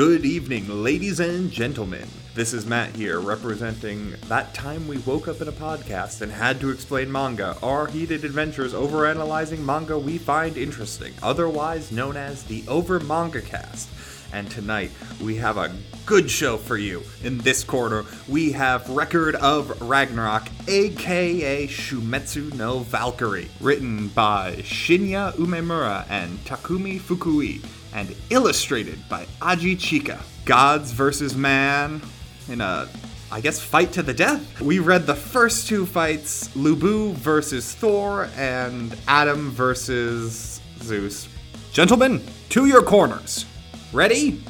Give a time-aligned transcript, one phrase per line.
[0.00, 2.08] Good evening, ladies and gentlemen.
[2.34, 6.58] This is Matt here, representing that time we woke up in a podcast and had
[6.60, 12.64] to explain manga, our heated adventures overanalyzing manga we find interesting, otherwise known as the
[12.66, 13.90] Over Manga Cast.
[14.32, 14.90] And tonight
[15.22, 15.76] we have a
[16.06, 17.02] good show for you.
[17.22, 25.34] In this corner, we have Record of Ragnarok, aka Shuumatsu no Valkyrie, written by Shinya
[25.34, 27.60] Umemura and Takumi Fukui
[27.92, 30.20] and illustrated by Aji Chika.
[30.44, 32.00] Gods versus man
[32.48, 32.88] in a,
[33.30, 34.60] I guess, fight to the death.
[34.60, 41.28] We read the first two fights Lubu versus Thor and Adam versus Zeus.
[41.72, 43.46] Gentlemen, to your corners.
[43.92, 44.42] Ready?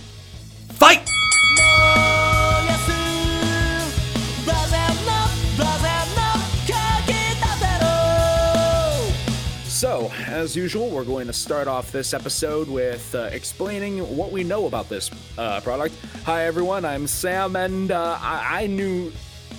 [0.70, 1.09] Fight!
[10.30, 14.66] As usual, we're going to start off this episode with uh, explaining what we know
[14.66, 15.95] about this uh, product.
[16.25, 19.10] Hi, everyone, I'm Sam, and uh, I-, I knew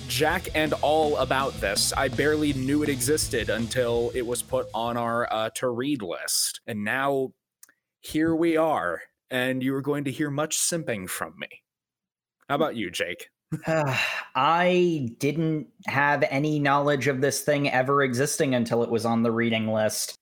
[0.08, 1.92] jack and all about this.
[1.92, 6.62] I barely knew it existed until it was put on our uh, to read list.
[6.66, 7.34] And now,
[8.00, 11.48] here we are, and you are going to hear much simping from me.
[12.48, 13.28] How about you, Jake?
[14.34, 19.30] I didn't have any knowledge of this thing ever existing until it was on the
[19.30, 20.16] reading list.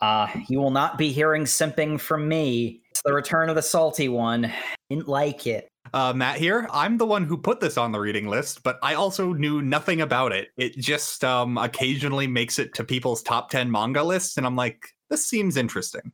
[0.00, 2.82] Uh, you will not be hearing simping from me.
[2.90, 4.52] It's the return of the salty one.
[4.88, 5.68] Didn't like it.
[5.92, 6.68] Uh, Matt here.
[6.72, 10.00] I'm the one who put this on the reading list, but I also knew nothing
[10.00, 10.48] about it.
[10.56, 14.86] It just um, occasionally makes it to people's top 10 manga lists, and I'm like,
[15.08, 16.12] this seems interesting.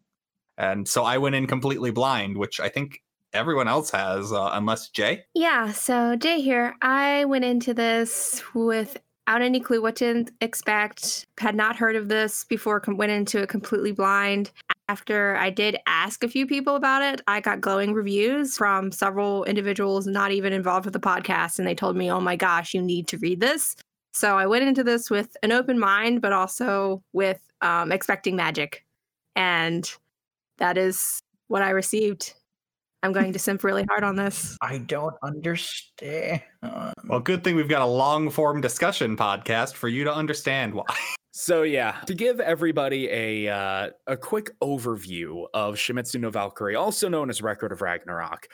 [0.56, 3.03] And so I went in completely blind, which I think
[3.34, 5.25] everyone else has, uh, unless Jay.
[5.34, 6.75] Yeah, so Jay here.
[6.81, 8.43] I went into this
[9.27, 11.27] without any clue what to expect.
[11.39, 12.83] Had not heard of this before.
[12.87, 14.51] Went into it completely blind.
[14.89, 19.45] After I did ask a few people about it, I got glowing reviews from several
[19.45, 22.83] individuals not even involved with the podcast, and they told me, "Oh my gosh, you
[22.83, 23.75] need to read this."
[24.13, 28.84] So I went into this with an open mind, but also with um, expecting magic,
[29.34, 29.91] and
[30.59, 32.34] that is what I received.
[33.03, 34.57] I'm going to simp really hard on this.
[34.62, 36.43] I don't understand.
[37.09, 40.84] Well, good thing we've got a long form discussion podcast for you to understand why.
[41.39, 47.11] So yeah, to give everybody a uh, a quick overview of Shimizu no Valkyrie, also
[47.11, 48.49] known as Record of Ragnarok,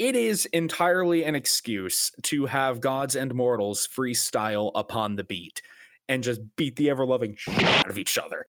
[0.00, 5.62] it is entirely an excuse to have gods and mortals freestyle upon the beat
[6.08, 8.46] and just beat the ever loving shit out of each other.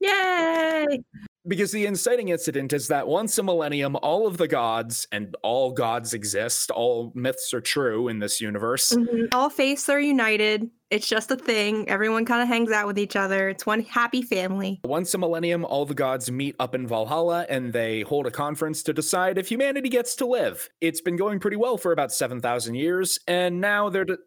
[0.00, 1.00] Yay!
[1.46, 5.72] Because the inciting incident is that once a millennium, all of the gods and all
[5.72, 8.92] gods exist, all myths are true in this universe.
[8.92, 9.28] Mhm.
[9.32, 10.70] All faiths are united.
[10.90, 11.86] It's just a thing.
[11.88, 13.50] Everyone kind of hangs out with each other.
[13.50, 14.80] It's one happy family.
[14.84, 18.82] Once a millennium, all the gods meet up in Valhalla and they hold a conference
[18.84, 20.70] to decide if humanity gets to live.
[20.80, 24.18] It's been going pretty well for about 7,000 years, and now they're de-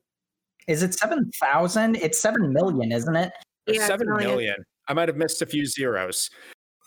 [0.67, 1.95] Is it 7,000?
[1.95, 3.31] It's 7 million, isn't it?
[3.67, 4.29] Yeah, seven million.
[4.29, 4.55] million.
[4.87, 6.29] I might have missed a few zeros.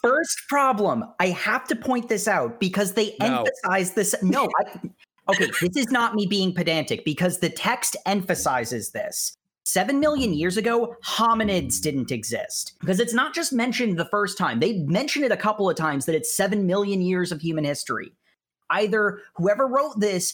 [0.03, 1.05] First problem.
[1.19, 3.45] I have to point this out because they No.
[3.45, 4.15] emphasize this.
[4.23, 4.81] No, I,
[5.29, 9.37] okay, this is not me being pedantic because the text emphasizes this.
[9.65, 14.59] Seven million years ago, hominids didn't exist because it's not just mentioned the first time.
[14.59, 18.13] They mention it a couple of times that it's seven million years of human history.
[18.71, 20.33] Either whoever wrote this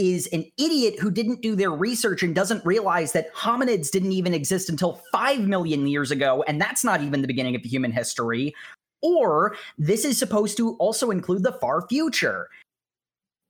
[0.00, 4.32] is an idiot who didn't do their research and doesn't realize that hominids didn't even
[4.32, 8.54] exist until 5 million years ago, and that's not even the beginning of human history,
[9.02, 12.48] or this is supposed to also include the far future.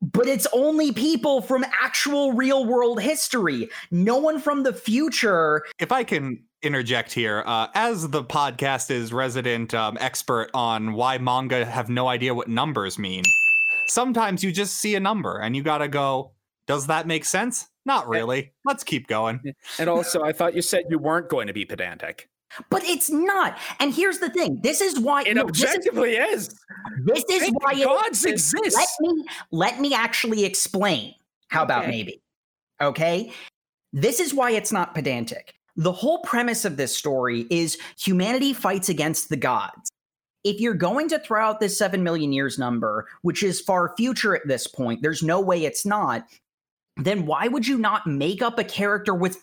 [0.03, 3.69] But it's only people from actual real world history.
[3.93, 5.65] No one from the future.
[5.78, 11.19] If I can interject here, uh, as the podcast is resident um, expert on why
[11.19, 13.22] manga have no idea what numbers mean,
[13.87, 16.33] sometimes you just see a number and you gotta go,
[16.70, 17.66] does that make sense?
[17.84, 18.08] Not eh.
[18.10, 18.53] really.
[18.64, 19.41] Let's keep going.
[19.47, 22.28] Eh, and also, I thought you said you weren't going to be pedantic.
[22.69, 23.58] But it's not.
[23.78, 24.60] And here's the thing.
[24.62, 26.48] This is why It no, this is- objectively is.
[27.04, 28.54] This is Think why it gods exists.
[28.54, 28.77] exist.
[29.03, 31.15] Let me let me actually explain.
[31.48, 31.91] How about Okay.
[31.91, 32.22] maybe?
[32.80, 33.33] Okay?
[33.92, 35.54] This is why it's not pedantic.
[35.77, 39.91] The whole premise of this story is humanity fights against the gods.
[40.42, 44.34] If you're going to throw out this 7 million years number, which is far future
[44.34, 46.27] at this point, there's no way it's not.
[47.00, 49.38] Then why would you not make up a character with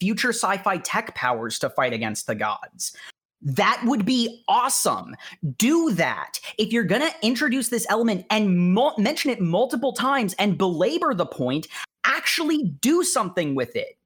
[0.00, 2.96] future sci-fi tech powers to fight against the gods?
[3.42, 5.16] That would be awesome
[5.58, 6.38] do that.
[6.58, 11.12] If you're going to introduce this element and mul- mention it multiple times and belabor
[11.12, 11.66] the point,
[12.04, 13.98] actually do something with it.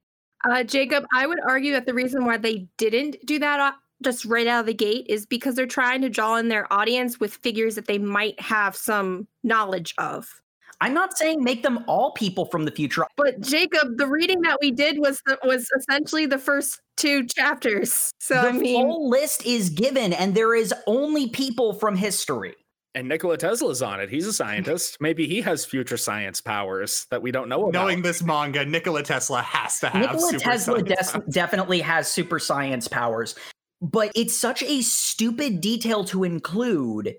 [0.49, 3.71] Uh, Jacob, I would argue that the reason why they didn't do that uh,
[4.01, 7.19] just right out of the gate is because they're trying to draw in their audience
[7.19, 10.41] with figures that they might have some knowledge of.
[10.79, 13.05] I'm not saying make them all people from the future.
[13.15, 18.11] But Jacob, the reading that we did was the, was essentially the first two chapters.
[18.19, 22.55] So the I mean, full list is given, and there is only people from history.
[22.95, 24.09] And Nikola Tesla's on it.
[24.09, 24.97] He's a scientist.
[25.01, 27.73] Maybe he has future science powers that we don't know about.
[27.73, 31.33] Knowing this manga, Nikola Tesla has to have Nikola super Tesla science des- powers.
[31.33, 33.35] definitely has super science powers,
[33.81, 37.15] but it's such a stupid detail to include.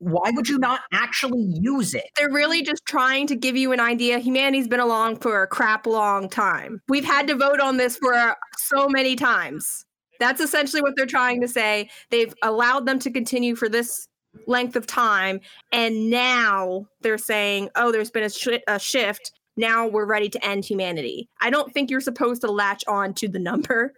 [0.00, 2.04] Why would you not actually use it?
[2.16, 4.18] they're really just trying to give you an idea.
[4.18, 6.80] Humanity's been along for a crap long time.
[6.88, 9.84] We've had to vote on this for so many times.
[10.20, 11.90] That's essentially what they're trying to say.
[12.10, 14.08] They've allowed them to continue for this
[14.46, 15.40] length of time,
[15.72, 19.32] and now they're saying, "Oh, there's been a, shi a shift.
[19.56, 23.28] Now we're ready to end humanity." I don't think you're supposed to latch on to
[23.28, 23.92] the number.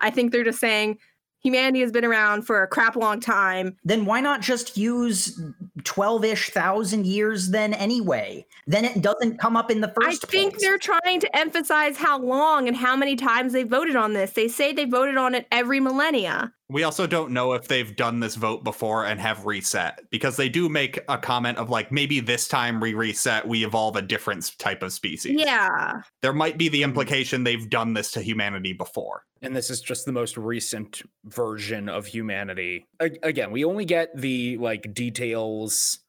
[0.00, 0.98] I think they're just saying
[1.42, 3.76] humanity has been around for a crap long time.
[3.84, 5.40] Then why not just use
[5.84, 8.46] 12 ish thousand years then anyway?
[8.66, 10.62] Then it doesn't come up in the first I think place.
[10.62, 14.32] they're trying to emphasize how long and how many times they voted on this.
[14.32, 16.52] They say they voted on it every millennia.
[16.68, 20.48] We also don't know if they've done this vote before and have reset because they
[20.48, 24.58] do make a comment of like maybe this time we reset, we evolve a different
[24.58, 25.36] type of species.
[25.38, 26.02] Yeah.
[26.22, 26.90] There might be the mm-hmm.
[26.90, 29.22] implication they've done this to humanity before.
[29.42, 32.84] and this is just the most recent version of humanity.
[33.00, 36.00] A- again, we only get the like details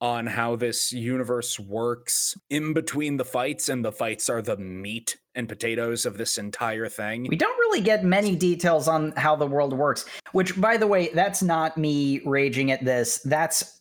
[0.00, 5.16] on how this universe works in between the fights, and the fights are the meat
[5.34, 7.26] and potatoes of this entire thing.
[7.28, 11.08] We don't really get many details on how the world works, which, by the way,
[11.14, 13.20] that's not me raging at this.
[13.24, 13.80] That's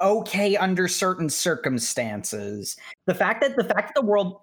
[0.00, 2.76] okay under certain circumstances.
[3.06, 4.40] The fact that the fact that the world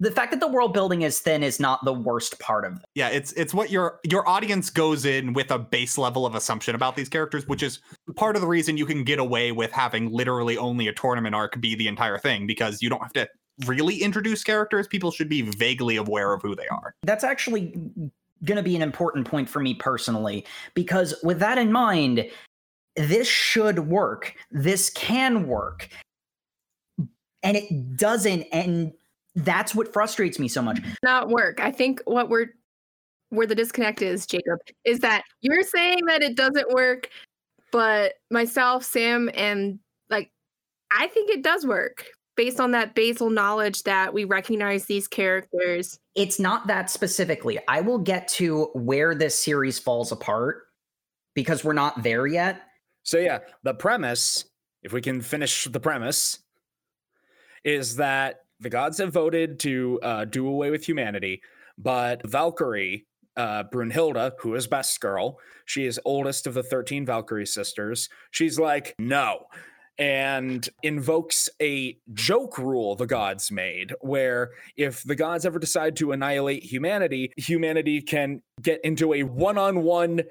[0.00, 2.82] the fact that the world building is thin is not the worst part of it.
[2.94, 6.74] Yeah, it's it's what your your audience goes in with a base level of assumption
[6.74, 7.80] about these characters, which is
[8.16, 11.60] part of the reason you can get away with having literally only a tournament arc
[11.60, 13.28] be the entire thing because you don't have to
[13.66, 14.86] really introduce characters.
[14.86, 16.94] People should be vaguely aware of who they are.
[17.02, 17.74] That's actually
[18.44, 22.26] going to be an important point for me personally because with that in mind,
[22.96, 24.34] this should work.
[24.50, 25.90] This can work.
[27.42, 28.92] And it doesn't and
[29.34, 30.80] that's what frustrates me so much.
[31.02, 31.60] Not work.
[31.60, 32.48] I think what we're
[33.30, 37.08] where the disconnect is, Jacob, is that you're saying that it doesn't work,
[37.70, 39.78] but myself, Sam, and
[40.08, 40.30] like
[40.90, 42.06] I think it does work
[42.36, 45.98] based on that basal knowledge that we recognize these characters.
[46.14, 47.58] it's not that specifically.
[47.68, 50.62] I will get to where this series falls apart
[51.34, 52.62] because we're not there yet.
[53.02, 54.44] So yeah, the premise,
[54.82, 56.38] if we can finish the premise,
[57.64, 61.42] is that the gods have voted to uh, do away with humanity,
[61.78, 67.46] but Valkyrie, uh, Brunhilde, who is best girl, she is oldest of the thirteen Valkyrie
[67.46, 68.08] sisters.
[68.30, 69.46] She's like, no.
[69.98, 76.12] And invokes a joke rule the gods made, where if the gods ever decide to
[76.12, 80.22] annihilate humanity, humanity can get into a one on one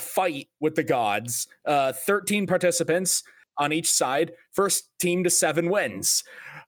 [0.00, 1.46] fight with the gods.
[1.64, 3.22] Uh, 13 participants
[3.58, 4.32] on each side.
[4.52, 6.24] First team to seven wins.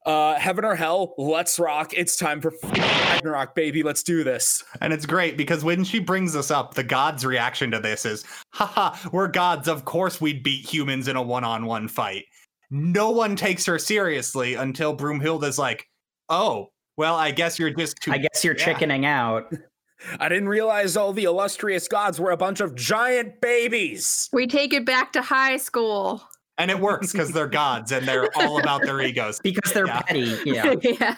[0.06, 1.93] Uh, heaven or hell, let's rock.
[1.93, 3.82] It's time for Ragnarok, baby.
[3.82, 4.62] Let's do this.
[4.81, 8.25] And it's great because when she brings this up, the gods' reaction to this is,
[8.55, 9.67] haha, we're gods.
[9.67, 12.25] Of course we'd beat humans in a one on one fight.
[12.70, 15.88] No one takes her seriously until Broomhilda's like,
[16.28, 18.12] oh, well, I guess you're just too.
[18.12, 18.64] I guess you're Yeah.
[18.64, 19.52] chickening out.
[20.21, 24.28] I didn't realize all the illustrious gods were a bunch of giant babies.
[24.33, 26.23] We take it back to high school.
[26.58, 29.40] And it works because they're gods and they're all about their egos.
[29.44, 30.02] Because they're Yeah.
[30.02, 30.38] petty.
[30.46, 30.75] Yeah.
[30.82, 31.14] yeah.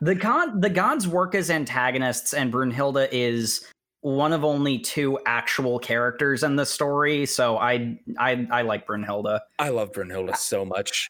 [0.00, 3.64] the god the gods work as antagonists, and Brunhilde is
[4.00, 7.24] one of only two actual characters in the story.
[7.26, 9.38] So I I I like Brunhilde.
[9.58, 11.08] I love Brunhilde so much.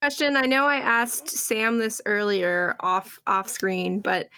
[0.00, 0.36] question.
[0.36, 4.28] I know I asked Sam this earlier off off screen, but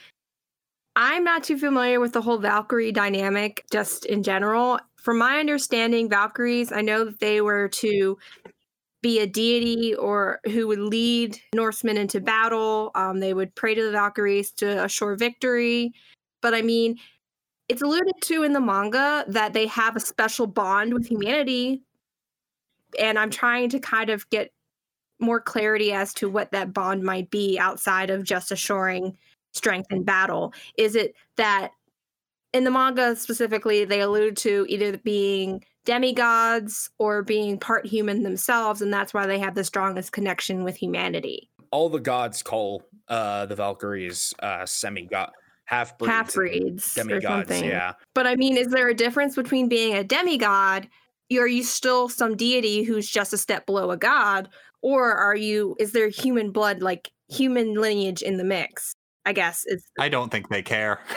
[0.96, 4.78] I'm not too familiar with the whole Valkyrie dynamic just in general.
[5.06, 8.18] From my understanding, Valkyries, I know that they were to
[9.02, 12.90] be a deity or who would lead Norsemen into battle.
[12.96, 15.92] Um, they would pray to the Valkyries to assure victory.
[16.42, 16.96] But I mean,
[17.68, 21.82] it's alluded to in the manga that they have a special bond with humanity.
[22.98, 24.50] And I'm trying to kind of get
[25.20, 29.16] more clarity as to what that bond might be outside of just assuring
[29.52, 30.52] strength in battle.
[30.76, 31.70] Is it that
[32.56, 38.82] in the manga specifically, they allude to either being demigods or being part human themselves,
[38.82, 41.48] and that's why they have the strongest connection with humanity?
[41.70, 45.30] All the gods call uh, the Valkyries uh, semi god
[45.66, 47.60] half breeds, half breeds or demigods.
[47.60, 50.88] Yeah, But I mean, is there a difference between being a demigod?
[51.32, 54.48] Are you still some deity who's just a step below a god,
[54.82, 55.76] or are you?
[55.78, 58.94] Is there human blood, like human lineage, in the mix?
[59.24, 61.00] I guess is I don't think they care.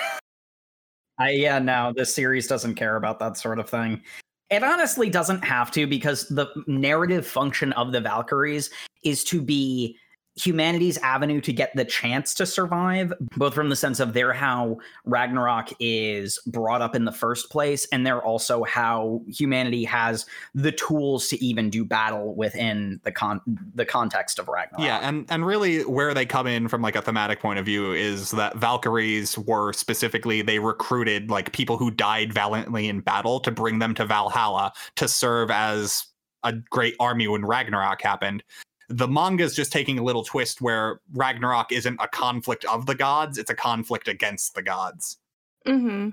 [1.19, 4.01] I, yeah, no, this series doesn't care about that sort of thing.
[4.49, 8.71] It honestly doesn't have to because the narrative function of the Valkyries
[9.03, 9.99] is to be
[10.39, 14.77] humanity's avenue to get the chance to survive, both from the sense of they're how
[15.05, 20.72] Ragnarok is brought up in the first place, and they're also how humanity has the
[20.72, 23.41] tools to even do battle within the con
[23.75, 24.86] the context of Ragnarok.
[24.86, 27.91] Yeah, and and really where they come in from like a thematic point of view
[27.91, 33.51] is that Valkyries were specifically they recruited like people who died valiantly in battle to
[33.51, 36.05] bring them to Valhalla to serve as
[36.43, 38.43] a great army when Ragnarok happened.
[38.89, 42.96] The manga is just taking a little twist where Ragnarok isn't a conflict of the
[42.96, 45.17] gods, it's a conflict against the gods.
[45.65, 46.10] hmm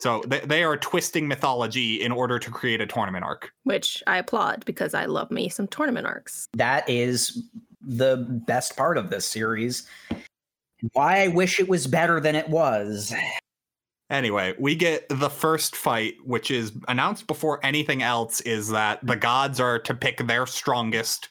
[0.00, 3.52] So they, they are twisting mythology in order to create a tournament arc.
[3.64, 6.48] which I applaud because I love me some tournament arcs.
[6.54, 7.42] that is
[7.86, 9.86] the best part of this series.
[10.92, 13.14] Why I wish it was better than it was.
[14.10, 19.16] Anyway, we get the first fight, which is announced before anything else, is that the
[19.16, 21.28] gods are to pick their strongest.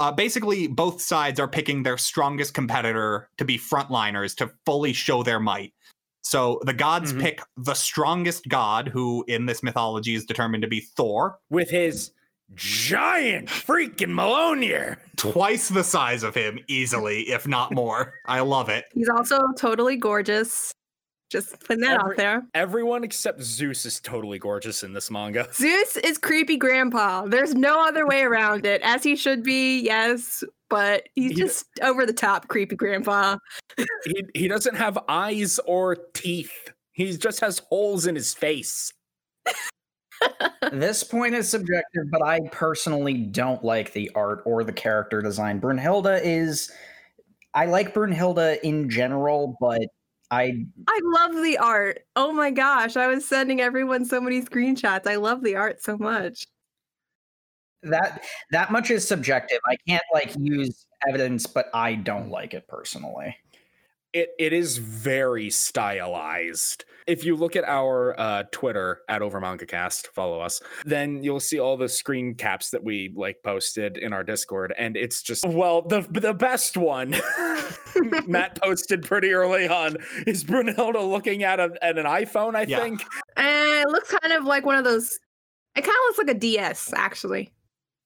[0.00, 5.22] Uh, basically, both sides are picking their strongest competitor to be frontliners to fully show
[5.22, 5.74] their might.
[6.22, 7.20] So the gods Mhm.
[7.20, 12.12] pick the strongest god, who in this mythology is determined to be Thor, with his
[12.54, 14.96] giant freaking Mjolnir.
[15.16, 18.14] twice the size of him, easily, if not more.
[18.26, 18.86] I love it.
[18.94, 20.72] He's also totally gorgeous.
[21.30, 22.42] Just putting that Every- out there.
[22.54, 25.46] Everyone except Zeus is totally gorgeous in this manga.
[25.54, 27.24] Zeus is creepy grandpa.
[27.26, 28.82] There's no other way around it.
[28.82, 33.36] As he should be, yes, but he's He- just over the top creepy grandpa.
[34.04, 36.52] he he doesn't have eyes or teeth.
[36.92, 38.92] He just has holes in his face.
[40.72, 45.60] this point is subjective, but I personally don't like the art or the character design.
[45.60, 46.70] Brunhilde is.
[47.54, 49.82] I like Brunhilde in general, but
[50.30, 52.00] I I love the art.
[52.16, 55.06] Oh my gosh, I was sending everyone so many screenshots.
[55.06, 56.46] I love the art so much.
[57.82, 59.58] that that much is subjective.
[59.66, 63.36] I can't like use evidence, but I don't like it personally.
[64.12, 66.84] It it is very stylized.
[67.10, 71.76] If you look at our uh, Twitter at OverMangaCast, follow us, then you'll see all
[71.76, 76.02] the screen caps that we like posted in our Discord, and it's just well the
[76.10, 77.14] the best one.
[78.28, 82.54] Matt posted pretty early on is Brunhilde looking at a, at an iPhone.
[82.54, 82.80] I Yeah.
[82.80, 83.02] think
[83.36, 83.46] And
[83.80, 85.10] it looks kind of like one of those.
[85.76, 87.52] It kind of looks like a DS, actually.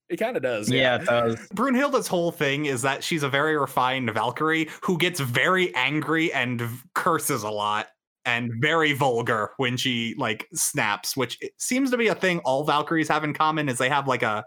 [0.08, 0.70] it kind of does.
[0.70, 1.36] Yeah, it does.
[1.54, 6.60] Brunhilde's whole thing is that she's a very refined Valkyrie who gets very angry and
[6.62, 7.88] v- curses a lot
[8.24, 13.08] and very vulgar when she like snaps, which seems to be a thing all Valkyries
[13.08, 14.44] have in common is they have like a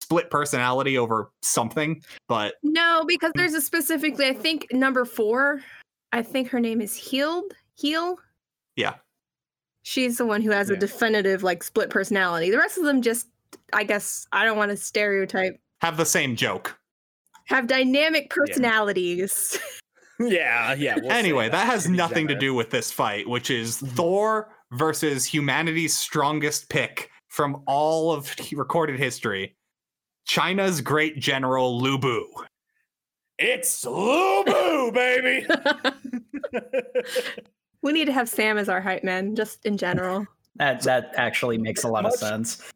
[0.00, 2.02] split personality over something.
[2.28, 3.40] But No, because hmm.
[3.40, 5.62] there's a specifically, I think number four,
[6.12, 7.52] I think her name is Healed.
[7.76, 8.16] Heal?
[8.76, 8.94] Yeah.
[9.82, 12.50] She's the one who has a definitive like split personality.
[12.50, 13.28] The rest of them just,
[13.72, 16.78] I guess, I don't want to stereotype, have the same joke.
[17.46, 19.58] have dynamic personalities.
[20.20, 20.96] yeah, yeah.
[21.00, 23.94] we'll anyway, that has to be nothing to do with this fight, which is mm-hmm.
[23.94, 29.56] Thor versus humanity's strongest pick from all of recorded history.
[30.26, 32.26] China's great general Lu Bu.
[33.38, 35.46] It's Lubu, baby.
[37.82, 40.26] we need to have Sam as our hype man, just in general.
[40.56, 42.72] That that actually makes a lot of sense.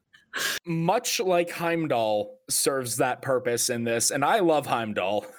[0.64, 5.26] Much like Heimdall serves that purpose in this, and I love Heimdall.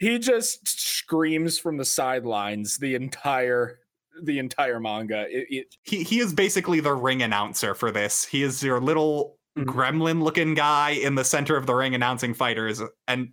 [0.00, 3.78] he just screams from the sidelines the entire
[4.22, 5.26] the entire manga.
[5.30, 8.24] It, it, He he is basically the ring announcer for this.
[8.24, 9.64] He is your little Mhm.
[9.66, 12.80] gremlin looking guy in the center of the ring announcing fighters.
[13.06, 13.32] And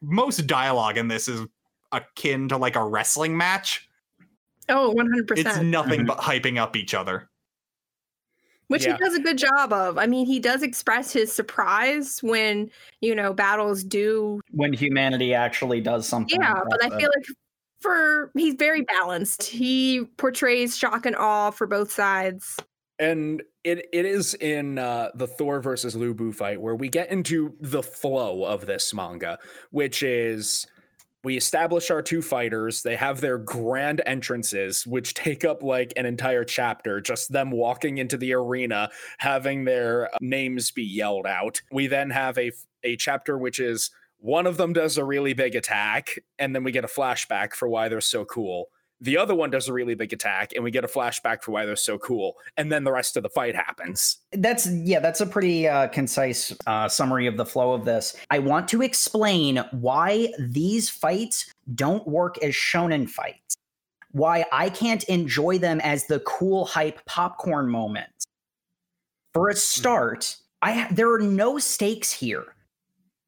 [0.00, 1.46] most dialogue in this is
[1.92, 3.86] akin to like a wrestling match.
[4.70, 5.46] Oh, 100%.
[5.46, 6.06] It's nothing Mhm.
[6.06, 7.28] but hyping up each other.
[8.68, 8.96] Which Yeah.
[8.96, 9.98] he does a good job of.
[9.98, 12.70] I mean, he does express his surprise when,
[13.00, 14.40] you know, battles do.
[14.52, 16.40] When humanity actually does something.
[16.40, 17.26] Yeah, but I feel like
[17.80, 19.42] for he's very balanced.
[19.44, 22.56] He portrays shock and awe for both sides.
[23.00, 27.54] and it it is in uh, the Thor versus Lubu fight where we get into
[27.60, 29.38] the flow of this manga,
[29.70, 30.66] which is
[31.24, 32.82] we establish our two fighters.
[32.82, 37.98] They have their grand entrances, which take up like an entire chapter, just them walking
[37.98, 41.60] into the arena, having their uh, names be yelled out.
[41.72, 42.52] We then have a
[42.84, 46.72] a chapter which is one of them does a really big attack, and then we
[46.72, 48.66] get a flashback for why they're so cool.
[49.00, 51.64] The other one does a really big attack, and we get a flashback for why
[51.64, 52.34] they're so cool.
[52.56, 54.18] And then the rest of the fight happens.
[54.32, 58.16] That's yeah, that's a pretty uh, concise uh, summary of the flow of this.
[58.30, 63.54] I want to explain why these fights don't work as shonen fights.
[64.12, 68.24] Why I can't enjoy them as the cool hype popcorn moments.
[69.32, 72.46] For a start, I there are no stakes here.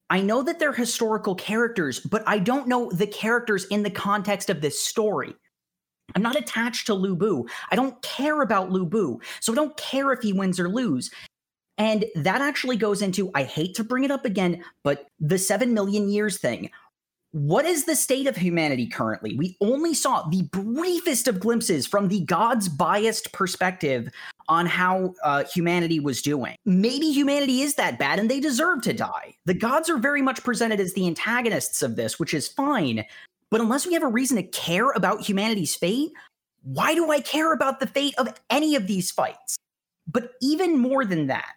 [0.08, 4.50] I know that they're historical characters, but I don't know the characters in the context
[4.50, 5.36] of this story.
[6.14, 7.48] I'm not attached to Lubu.
[7.70, 9.22] I don't care about Lubu.
[9.40, 11.10] So I don't care if he wins or lose.
[11.78, 15.72] And that actually goes into I hate to bring it up again, but the 7
[15.72, 16.70] million years thing.
[17.32, 19.36] What is the state of humanity currently?
[19.36, 24.10] We only saw the briefest of glimpses from the gods biased perspective
[24.48, 26.56] on how uh, humanity was doing.
[26.66, 29.36] Maybe humanity is that bad and they deserve to die.
[29.46, 33.04] The gods are very much presented as the antagonists of this, which is fine.
[33.50, 36.10] But unless we have a reason to care about humanity's fate,
[36.62, 39.56] why do I care about the fate of any of these fights?
[40.06, 41.52] But even more than that,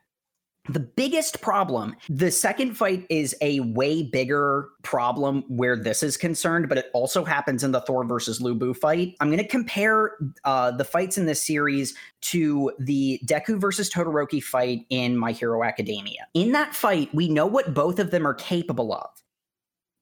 [0.69, 6.69] the biggest problem, the second fight is a way bigger problem where this is concerned,
[6.69, 9.15] but it also happens in the Thor versus Lu Bu fight.
[9.19, 14.41] I'm going to compare uh, the fights in this series to the Deku versus Todoroki
[14.41, 16.27] fight in My Hero Academia.
[16.33, 19.09] In that fight, we know what both of them are capable of.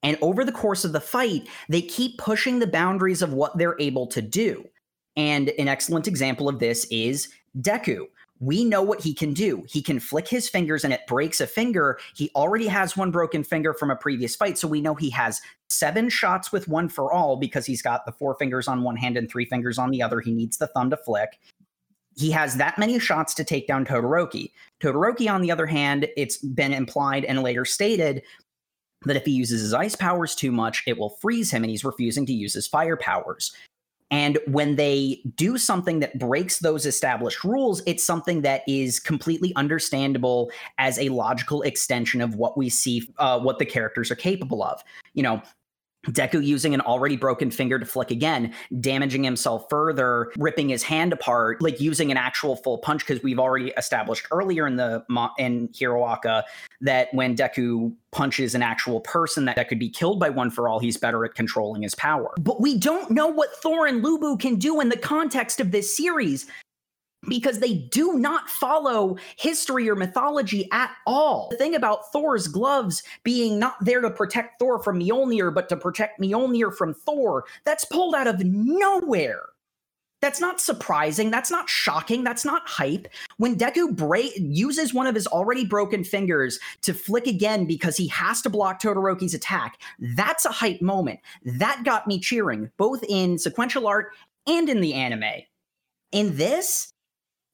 [0.03, 3.79] And over the course of the fight, they keep pushing the boundaries of what they're
[3.79, 4.67] able to do.
[5.15, 7.29] And an excellent example of this is
[7.59, 8.07] Deku.
[8.39, 9.63] We know what he can do.
[9.69, 11.99] He can flick his fingers and it breaks a finger.
[12.15, 14.57] He already has one broken finger from a previous fight.
[14.57, 15.39] So we know he has
[15.69, 19.15] seven shots with one for all because he's got the four fingers on one hand
[19.15, 20.21] and three fingers on the other.
[20.21, 21.39] He needs the thumb to flick.
[22.17, 24.51] He has that many shots to take down Todoroki.
[24.81, 28.23] Todoroki, on the other hand, it's been implied and later stated
[29.05, 31.83] that if he uses his ice powers too much, it will freeze him and he's
[31.83, 33.55] refusing to use his fire powers.
[34.11, 39.53] And when they do something that breaks those established rules, it's something that is completely
[39.55, 44.63] understandable as a logical extension of what we see, uh, what the characters are capable
[44.63, 44.83] of.
[45.13, 45.41] You know,
[46.07, 51.13] Deku using an already broken finger to flick again, damaging himself further, ripping his hand
[51.13, 55.03] apart, like using an actual full punch because we've already established earlier in the
[55.37, 56.43] in Hiroaka
[56.81, 60.67] that when Deku punches an actual person that, that could be killed by one for
[60.67, 62.33] all, he's better at controlling his power.
[62.39, 65.71] But we don't know what Thor and Lu Bu can do in the context of
[65.71, 66.47] this series
[67.27, 71.49] because they do not follow history or mythology at all.
[71.51, 75.77] The thing about Thor's gloves being not there to protect Thor from Mjolnir, but to
[75.77, 79.43] protect Mjolnir from Thor, that's pulled out of nowhere.
[80.21, 81.31] That's not surprising.
[81.31, 82.23] That's not shocking.
[82.23, 83.07] That's not hype.
[83.37, 88.07] When Deku bra- uses one of his already broken fingers to flick again because he
[88.09, 91.19] has to block Todoroki's attack, that's a hype moment.
[91.43, 94.13] That got me cheering, both in sequential art
[94.47, 95.41] and in the anime.
[96.11, 96.90] In this,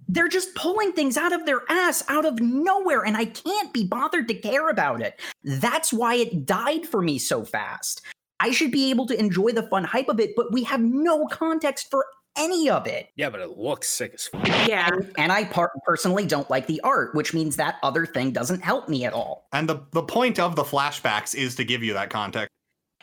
[0.09, 3.83] they're just pulling things out of their ass out of nowhere and i can't be
[3.85, 8.01] bothered to care about it that's why it died for me so fast
[8.39, 11.25] i should be able to enjoy the fun hype of it but we have no
[11.27, 12.05] context for
[12.39, 14.47] any of it Yeah, but it looks sick as fuck.
[14.67, 14.87] Yeah.
[14.93, 18.61] and, and i par- personally don't like the art which means that other thing doesn't
[18.61, 21.93] help me at all And the the point of the flashbacks is to give you
[21.93, 22.49] that context.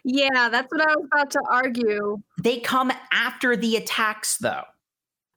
[0.04, 2.18] Yeah, that's what I was about to argue.
[2.42, 4.62] they come after the attacks though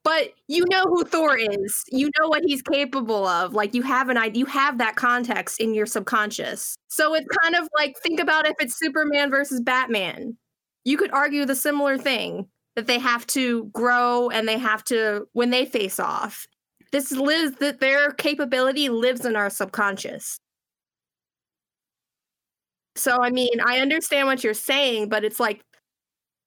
[0.08, 1.84] But you know who Thor is.
[1.90, 3.54] You know what he's capable of.
[3.54, 6.78] Like you have an idea, you have that context in your subconscious.
[6.88, 10.38] So it's kind of like think about if it's Superman versus Batman.
[10.86, 15.28] You could argue the similar thing that they have to grow and they have to
[15.34, 16.48] when they face off.
[16.94, 20.40] This lives that their capability lives in our subconscious.
[22.96, 25.60] So I mean, I understand what you're saying, but it's like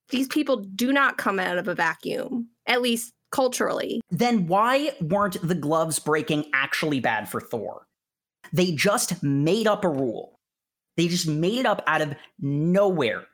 [0.08, 4.00] these people do not come out of a vacuum, at least culturally.
[4.10, 7.86] then why weren't the gloves breaking actually bad for Thor?
[8.52, 10.38] They just made up a rule.
[10.96, 13.24] They just made it up out of nowhere.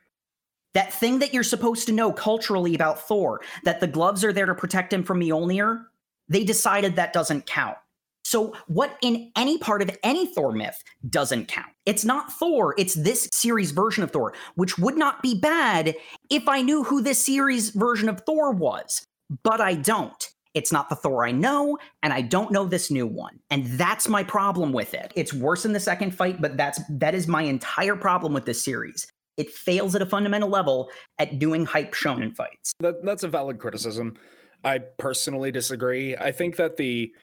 [0.73, 4.45] That thing that you're supposed to know culturally about Thor, that the gloves are there
[4.45, 5.85] to protect him from Mjolnir,
[6.29, 7.77] they decided that doesn't count.
[8.23, 11.71] So, what in any part of any Thor myth doesn't count?
[11.85, 15.95] It's not Thor, it's this series version of Thor, which would not be bad
[16.29, 19.06] if I knew who this series version of Thor was.
[19.43, 20.27] But I don't.
[20.53, 23.39] It's not the Thor I know, and I don't know this new one.
[23.51, 25.13] And that's my problem with it.
[25.15, 28.63] It's worse in the second fight, but that's that is my entire problem with this
[28.63, 29.05] series.
[29.37, 32.73] It fails at a fundamental level at doing hype shonen fights.
[32.79, 34.15] That, that's a valid criticism.
[34.63, 36.15] I personally disagree.
[36.15, 37.13] I think that the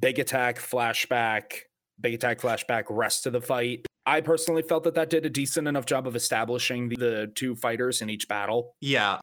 [0.00, 1.52] big attack flashback,
[2.00, 5.68] big attack flashback rest of the fight, I personally felt that that did a decent
[5.68, 8.74] enough job of establishing the, the two fighters in each battle.
[8.80, 9.18] Yeah.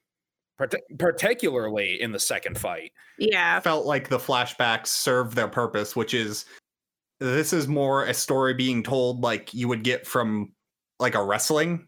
[0.59, 2.91] Parti- particularly in the second fight.
[3.17, 3.61] Yeah.
[3.61, 6.43] felt like the flashbacks served their purpose, which is
[7.21, 10.51] this is more a story being told like you would get from
[10.99, 11.87] like a wrestling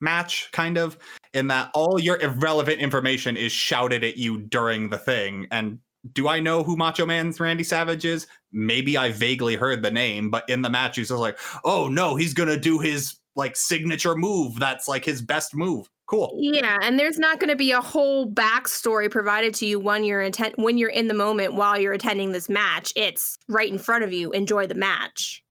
[0.00, 0.96] match, kind of,
[1.34, 5.46] in that all your irrelevant information is shouted at you during the thing.
[5.50, 5.78] And
[6.14, 8.26] do I know who Macho Man's Randy Savage is?
[8.50, 12.16] Maybe I vaguely heard the name, but in the match, he's just like, oh no,
[12.16, 14.58] he's gonna do his like signature move.
[14.58, 15.90] That's like his best move.
[16.06, 16.36] Cool.
[16.38, 20.22] Yeah, and there's not going to be a whole backstory provided to you when you're
[20.22, 22.92] intent when you're in the moment while you're attending this match.
[22.94, 24.30] It's right in front of you.
[24.30, 25.42] Enjoy the match.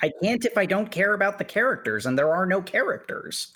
[0.00, 3.54] I can't if I don't care about the characters, and there are no characters.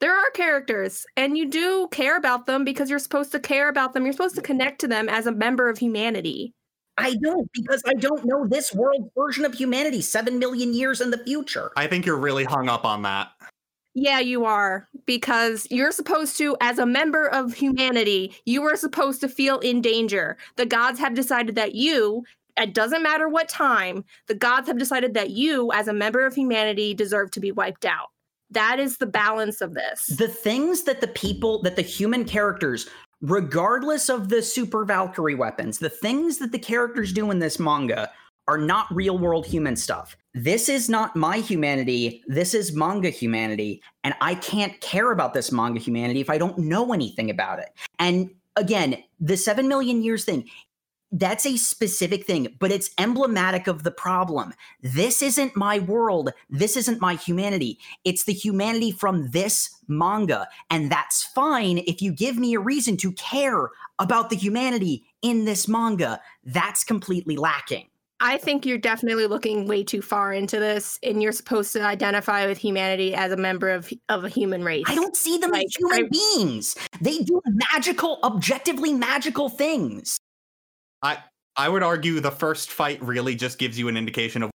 [0.00, 3.94] There are characters, and you do care about them because you're supposed to care about
[3.94, 4.04] them.
[4.04, 6.52] You're supposed to connect to them as a member of humanity.
[6.98, 11.10] I don't because I don't know this world version of humanity seven million years in
[11.10, 11.70] the future.
[11.76, 13.30] I think you're really hung up on that.
[13.94, 14.88] Yeah, you are.
[15.06, 19.80] Because you're supposed to, as a member of humanity, you are supposed to feel in
[19.80, 20.36] danger.
[20.56, 22.24] The gods have decided that you,
[22.56, 26.34] it doesn't matter what time, the gods have decided that you, as a member of
[26.34, 28.10] humanity, deserve to be wiped out.
[28.50, 30.06] That is the balance of this.
[30.06, 32.88] The things that the people, that the human characters,
[33.20, 38.10] regardless of the super Valkyrie weapons, the things that the characters do in this manga
[38.50, 40.16] are not real world human stuff.
[40.34, 42.24] This is not my humanity.
[42.26, 43.80] This is manga humanity.
[44.02, 47.70] And I can't care about this manga humanity if I don't know anything about it.
[48.00, 50.48] And again, the 7 million years thing,
[51.12, 54.52] that's a specific thing, but it's emblematic of the problem.
[54.80, 56.30] This isn't my world.
[56.48, 57.78] This isn't my humanity.
[58.04, 60.48] It's the humanity from this manga.
[60.70, 65.44] And that's fine if you give me a reason to care about the humanity in
[65.44, 66.20] this manga.
[66.44, 67.89] That's completely lacking.
[68.22, 72.46] I think you're definitely looking way too far into this, and you're supposed to identify
[72.46, 74.84] with humanity as a member of of a human race.
[74.86, 76.76] I don't see them Like, as human I- beings.
[77.00, 77.40] They do
[77.72, 80.18] magical, objectively magical things.
[81.02, 81.18] I
[81.56, 84.50] I would argue the first fight really just gives you an indication of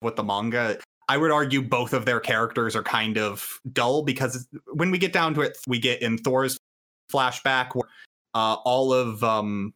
[0.00, 0.78] what the manga.
[1.08, 5.12] I would argue both of their characters are kind of dull because when we get
[5.12, 6.58] down to it, we get in Thor's
[7.12, 7.88] flashback where
[8.34, 9.72] uh, all of um,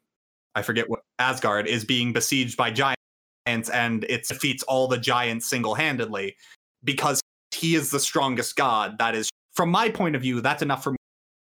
[0.54, 2.96] I forget what Asgard is being besieged by giants,
[3.46, 6.36] and it defeats all the giants single handedly
[6.84, 7.20] because
[7.52, 8.98] he is the strongest god.
[8.98, 10.92] That is, from my point of view, that's enough for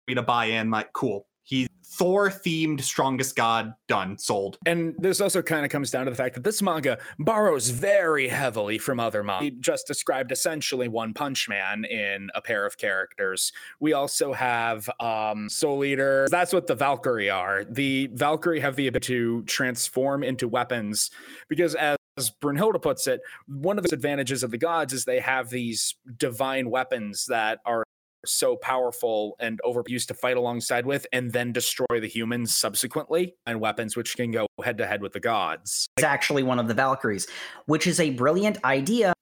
[0.08, 0.70] me to buy in.
[0.70, 3.72] Like, cool, he's Thor themed strongest god.
[3.88, 4.58] Done, sold.
[4.66, 8.28] And this also kind of comes down to the fact that this manga borrows very
[8.28, 9.44] heavily from other manga.
[9.44, 13.50] We just described essentially One Punch Man in a pair of characters.
[13.80, 16.26] We also have um, Soul Eater.
[16.30, 17.64] That's what the Valkyrie are.
[17.64, 21.10] The Valkyrie have the ability to transform into weapons
[21.48, 25.20] because, as as Brunhilde puts it, one of the advantages of the gods is they
[25.20, 27.84] have these divine weapons that are
[28.26, 33.60] so powerful and overused to fight alongside with and then destroy the humans subsequently and
[33.60, 36.74] weapons which can go head to head with the gods It's actually one of the
[36.74, 37.26] Valkyries,
[37.66, 39.12] which is a brilliant idea.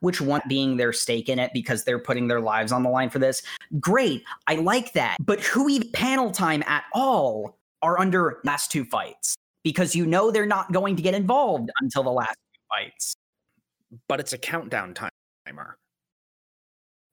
[0.00, 3.08] Which one being their stake in it because they're putting their lives on the line
[3.08, 3.42] for this?
[3.78, 5.18] Great, I like that.
[5.20, 10.30] But who even panel time at all are under last two fights because you know
[10.30, 13.14] they're not going to get involved until the last two fights.
[14.08, 15.76] but it's a countdown timer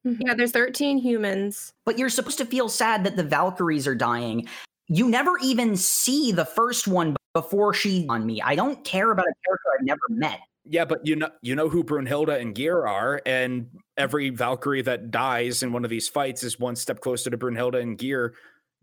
[0.08, 0.22] Mm-hmm.
[0.26, 1.74] Yeah, there's 13 humans.
[1.86, 4.48] But you're supposed to feel sad that the Valkyries are dying.
[4.88, 8.42] You never even see the first one before she on me.
[8.42, 10.40] I don't care about a character I've never met.
[10.66, 15.12] yeah but you know you know who brunhilde and gear are and every valkyrie that
[15.12, 18.34] dies in one of these fights is one step closer to brunhilde and gear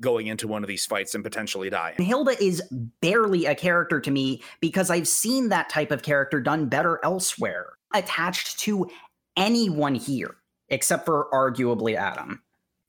[0.00, 2.62] going into one of these fights and potentially dying Hilda is
[3.02, 7.74] barely a character to me because I've seen that type of character done better elsewhere,
[7.92, 8.88] attached to
[9.36, 10.36] anyone here,
[10.68, 12.42] except for arguably Adam.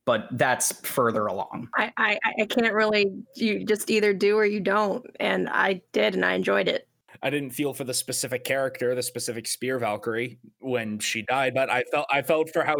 [0.05, 1.69] But that's further along.
[1.75, 3.11] I, I I can't really.
[3.35, 6.87] You just either do or you don't, and I did, and I enjoyed it.
[7.23, 11.71] I didn't feel for the specific character, the specific spear Valkyrie when she died, but
[11.71, 12.75] I felt I felt for how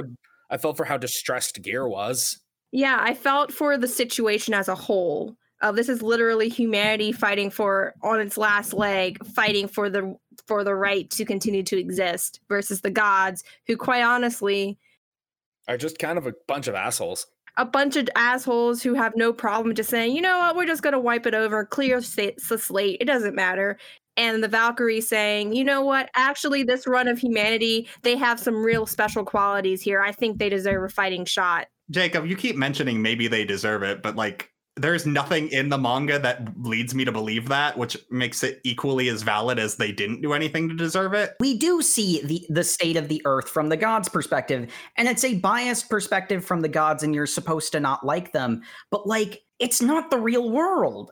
[0.51, 2.39] I felt for how distressed Gear was.
[2.71, 5.35] Yeah, I felt for the situation as a whole.
[5.61, 10.63] Uh, this is literally humanity fighting for on its last leg, fighting for the for
[10.63, 14.77] the right to continue to exist versus the gods, who quite honestly,
[15.67, 17.27] Are just kind of a bunch of assholes.
[17.57, 20.81] a bunch of assholes who have no problem just saying, you know what, we're just
[20.81, 23.77] gonna wipe it over, clear sa- the slate, it doesn't matter.
[24.17, 28.63] And the Valkyrie saying, you know what, actually, this run of humanity, they have some
[28.63, 30.01] real special qualities here.
[30.01, 31.67] I think they deserve a fighting shot.
[31.89, 36.19] Jacob, you keep mentioning maybe they deserve it, but like there's nothing in the manga
[36.19, 40.21] that leads me to believe that, which makes it equally as valid as they didn't
[40.21, 41.33] do anything to deserve it.
[41.39, 45.23] We do see the the state of the earth from the gods' perspective, and it's
[45.23, 48.61] a biased perspective from the gods, and you're supposed to not like them.
[48.91, 51.11] But like, it's not the real world.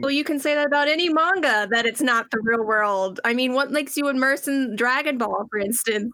[0.00, 3.20] Well, you can say that about any manga that it's not the real world.
[3.24, 6.12] I mean, what makes you immerse in Dragon Ball, for instance?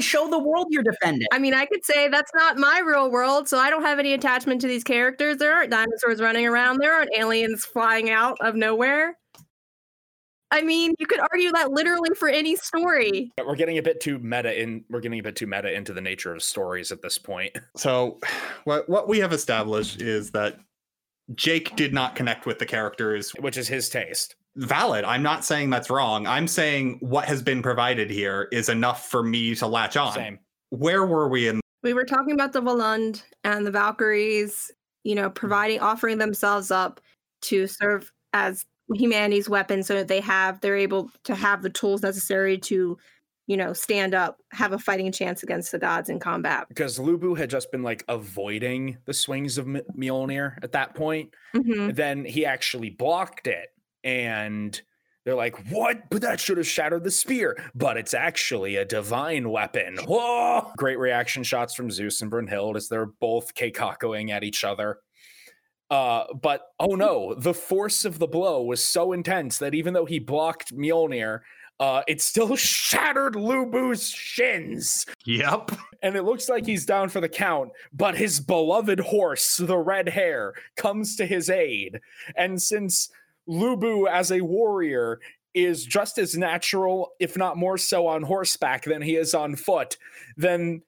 [0.00, 1.28] They show the world you're defending.
[1.30, 4.14] I mean, I could say that's not my real world, so I don't have any
[4.14, 5.36] attachment to these characters.
[5.36, 6.78] There aren't dinosaurs running around.
[6.78, 9.18] There aren't aliens flying out of nowhere.
[10.50, 13.30] I mean, you could argue that literally for any story.
[13.46, 16.00] We're getting a bit too meta in we're getting a bit too meta into the
[16.00, 17.54] nature of stories at this point.
[17.76, 18.20] So,
[18.64, 20.60] what what we have established is that
[21.34, 23.32] Jake did not connect with the characters.
[23.32, 24.36] Which is his taste.
[24.56, 25.04] Valid.
[25.04, 26.26] I'm not saying that's wrong.
[26.26, 30.12] I'm saying what has been provided here is enough for me to latch on.
[30.12, 30.38] Same.
[30.70, 31.60] Where were we in?
[31.82, 34.70] We were talking about the Volund and the Valkyries,
[35.04, 37.00] you know, providing offering themselves up
[37.42, 42.02] to serve as humanity's weapon so that they have they're able to have the tools
[42.02, 42.98] necessary to
[43.46, 47.38] you know stand up have a fighting chance against the gods in combat Because Lubu
[47.38, 51.32] had just been like avoiding the swings of M- Mjolnir at that point.
[51.54, 51.94] Mhm.
[51.94, 53.68] Then he actually blocked it.
[54.04, 54.80] And
[55.24, 56.08] they're like, what?
[56.10, 57.56] But that should have shattered the spear.
[57.74, 59.98] But it's actually a divine weapon.
[60.06, 60.72] Whoa!
[60.76, 64.98] Great reaction shots from Zeus and Brunhild as they're both keikakoing at each other.
[65.90, 70.04] Uh, but oh no, the force of the blow was so intense that even though
[70.04, 71.40] he blocked Mjolnir,
[71.80, 75.72] uh, it still shattered Lubu's shins Yep.
[76.02, 80.10] and it looks like he's down for the count, but his beloved horse, the Red
[80.10, 82.00] Hare, comes to his aid.
[82.36, 83.10] And since
[83.48, 85.20] Lubu, as a warrior,
[85.54, 89.96] is just as natural, if not more so, on horseback than he is on foot,
[90.36, 90.82] then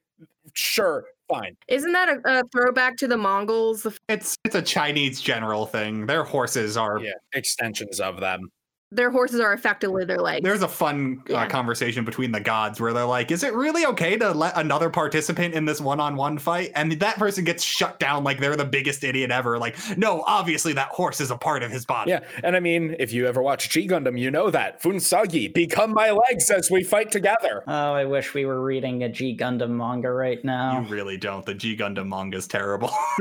[0.53, 1.57] sure, fine.
[1.69, 6.07] isn't that a, a throwback to the mongols It's it's a Chinese general thing.
[6.07, 8.51] Their horses are Yeah, extensions of them.
[8.93, 12.93] Their horses are effectively their legs There's a fun uh, conversation between the gods where
[12.93, 16.93] they're like, "Is it really okay to let another participant in this one-on-one fight?" And
[16.93, 19.59] that person gets shut down like they're the biggest idiot ever.
[19.59, 22.11] Like, no, obviously that horse is a part of his body.
[22.11, 24.83] Yeah, and I mean, if you ever watch G Gundam, you know that.
[24.83, 27.63] Fuunsaiki, become my legs as we fight together.
[27.67, 30.81] Oh, I wish we were reading a G Gundam manga right now.
[30.81, 31.45] You really don't.
[31.47, 32.91] The G Gundam manga is terrible.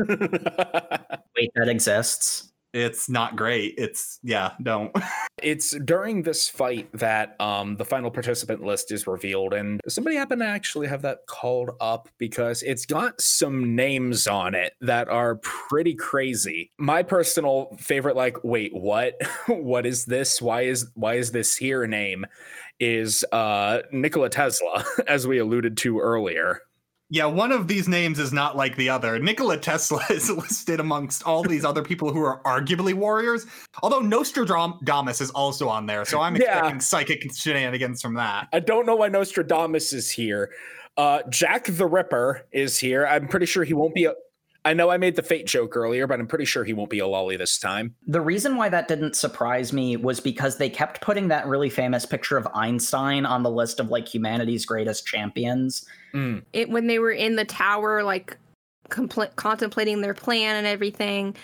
[1.37, 2.50] Wait, that exists.
[2.73, 3.75] It's not great.
[3.77, 4.95] It's yeah, don't.
[5.41, 10.41] it's during this fight that um the final participant list is revealed and somebody happened
[10.41, 15.35] to actually have that called up because it's got some names on it that are
[15.35, 16.71] pretty crazy.
[16.77, 19.15] My personal favorite like wait what?
[19.61, 20.41] What is this?
[20.41, 22.25] Why is why is this here name?
[22.79, 26.61] Is uh nikola tesla as we alluded to earlier
[27.13, 29.19] Yeah, one of these names is not like the other.
[29.19, 33.45] Nikola Tesla is listed amongst all these other people who are arguably warriors.
[33.83, 36.53] Although Nostradamus is also on there, so I'm Yeah.
[36.59, 38.47] expecting psychic shenanigans from that.
[38.53, 40.51] I don't know why Nostradamus is here.
[40.95, 43.05] Uh, Jack the Ripper is here.
[43.05, 44.05] I'm pretty sure he won't be.
[44.05, 44.13] A,
[44.63, 46.99] I know I made the fate joke earlier, but I'm pretty sure he won't be
[46.99, 47.93] a lolly this time.
[48.07, 52.05] The reason why that didn't surprise me was because they kept putting that really famous
[52.05, 55.85] picture of Einstein on the list of like humanity's greatest champions.
[56.13, 56.43] Mm.
[56.53, 58.37] it when they were in the tower like
[58.89, 61.35] compl- contemplating their plan and everything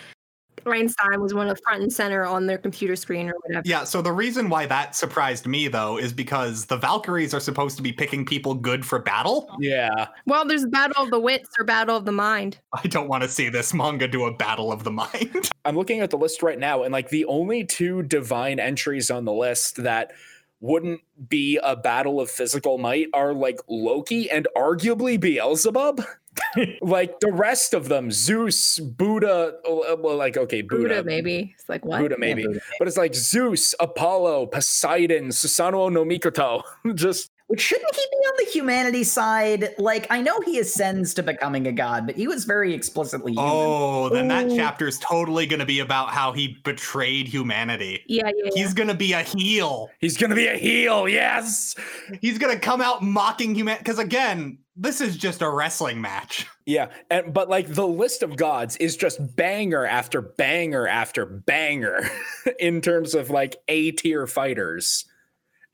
[0.66, 4.02] einstein was one of front and center on their computer screen or whatever Yeah, so
[4.02, 7.92] the reason why that surprised me though is because the Valkyries are supposed to be
[7.92, 9.50] picking people good for battle.
[9.60, 13.22] Yeah, well there's battle of the wits or battle of the mind I don't want
[13.22, 15.48] to see this manga do a battle of the mind.
[15.64, 19.24] I'm looking at the list right now, and like the only two divine entries on
[19.24, 20.12] the list that
[20.60, 26.04] wouldn't be a battle of physical might are like Loki and arguably Beelzebub.
[26.80, 31.68] like the rest of them, Zeus, Buddha, uh, well, like okay, Buddha, buddha maybe it's
[31.68, 32.60] like what Buddha maybe, Buddha.
[32.78, 36.62] but it's like Zeus, Apollo, Poseidon, Susanoo no Mikoto.
[36.94, 39.74] Just Which shouldn't he be on the humanity side?
[39.78, 43.50] Like, I know he ascends to becoming a god, but he was very explicitly human.
[43.50, 48.02] oh, then that chapter is totally going to be about how he betrayed humanity.
[48.06, 48.50] yeah yeah, yeah.
[48.54, 49.88] He's going to be a heel.
[49.98, 51.74] he's gonna be a heel, yes.
[52.20, 56.46] He's going to come out mocking humanity cuz again, this is just a wrestling match.
[56.66, 62.08] Yeah, and but like the list of gods is just banger after banger after banger
[62.60, 65.04] in terms of like A tier fighters.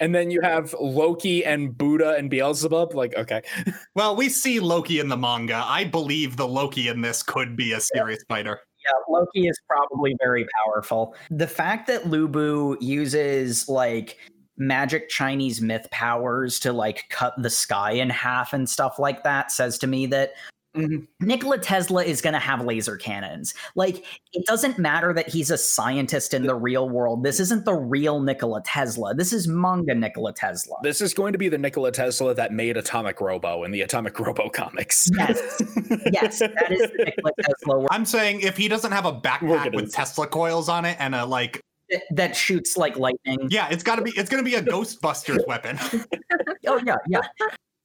[0.04, 2.92] And then you have Loki and Buddha and Beelzebub.
[2.92, 3.40] Like, okay.
[3.94, 5.64] Well, we see Loki in the manga.
[5.64, 8.60] I believe the Loki in this could be a serious fighter.
[8.84, 11.14] Yeah, Loki is probably very powerful.
[11.30, 14.18] The fact that Lubu uses like
[14.58, 19.50] magic Chinese myth powers to like cut the sky in half and stuff like that
[19.50, 20.32] says to me that
[20.76, 21.06] Mhm.
[21.20, 23.54] Nikola Tesla is going to have laser cannons.
[23.76, 27.22] Like, it doesn't matter that he's a scientist in the real world.
[27.22, 29.14] This isn't the real Nikola Tesla.
[29.14, 30.76] This is manga Nikola Tesla.
[30.82, 34.18] This is going to be the Nikola Tesla that made Atomic Robo in the Atomic
[34.18, 35.08] Robo comics.
[35.16, 35.62] yes,
[36.12, 39.74] yes, that is the Nikola Tesla where- I'm saying if he doesn't have a backpack
[39.74, 41.60] with Tesla coils on it and a like,
[42.10, 43.46] that shoots like lightning.
[43.50, 45.78] yeah, it's got to be it's gonna be a Ghostbusters weapon.
[46.66, 47.20] Oh yeah, yeah.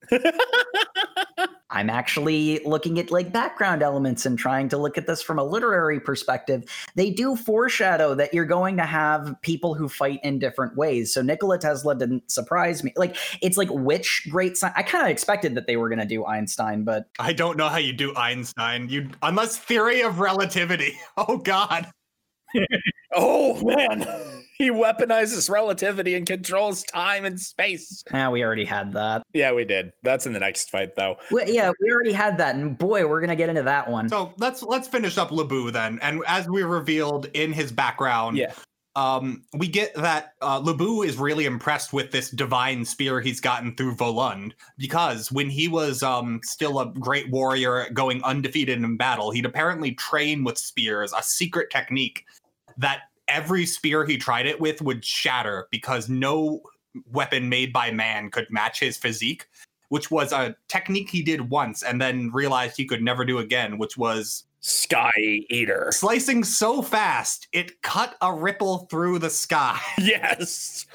[1.72, 5.44] I'm actually looking at like background elements and trying to look at this from a
[5.44, 6.64] literary perspective.
[6.96, 11.14] They do foreshadow that you're going to have people who fight in different ways.
[11.14, 12.94] So Nikola Tesla didn't surprise me.
[12.96, 16.06] Like it's like which great sci- I kind of expected that they were going to
[16.06, 18.90] do Einstein, but I don't know how you do Einstein.
[18.90, 20.94] You unless theory of relativity.
[21.18, 21.92] Oh God.
[23.14, 24.06] oh man,
[24.58, 28.04] he weaponizes relativity and controls time and space.
[28.14, 29.24] ah, we already had that.
[29.34, 29.94] Yeah, we did.
[30.04, 31.18] That's in the next fight, though.
[31.32, 34.10] Well, yeah, we already had that, and boy, we're gonna get into that one.
[34.10, 36.00] So let's let's finish up Lu Bu then.
[36.02, 38.52] And as we revealed in his background, Yeah.
[38.96, 43.40] um, we get that uh, Lu Bu is really impressed with this divine spear he's
[43.40, 48.98] gotten through Volund because when he was um, still a great warrior going undefeated in
[48.98, 52.26] battle, he'd apparently train with spears, a secret technique
[52.80, 56.62] that every spear he tried it with would shatter because no
[57.12, 59.46] weapon made by man could match his physique.
[59.90, 63.80] Which was a technique he did once and then realized he could never do again,
[63.80, 65.12] which was Sky
[65.50, 65.90] Eater.
[65.92, 69.80] slicing so fast it cut a ripple through the sky.
[69.98, 70.86] Yes.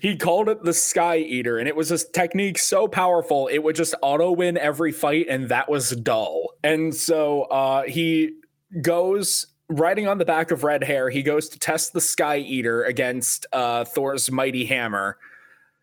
[0.00, 3.76] He called it the Sky Eater, and it was a technique so powerful it would
[3.76, 6.54] just auto win every fight, and that was dull.
[6.62, 8.36] And so uh, he
[8.80, 11.10] goes riding on the back of Red Hare.
[11.10, 15.18] He goes to test the Sky Eater against uh, Thor's mighty hammer,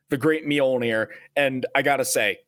[0.10, 1.08] the Great Mjolnir.
[1.36, 2.40] And I gotta say,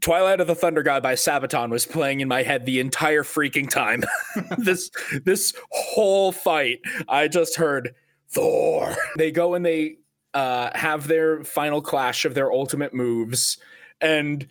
[0.00, 3.68] Twilight of the Thunder God by Sabaton was playing in my head the entire freaking
[3.68, 4.02] time.
[4.58, 4.90] this
[5.24, 7.94] this whole fight, I just heard
[8.28, 8.96] Thor.
[9.18, 9.96] They go and they
[10.32, 13.58] uh, have their final clash of their ultimate moves.
[14.00, 14.48] And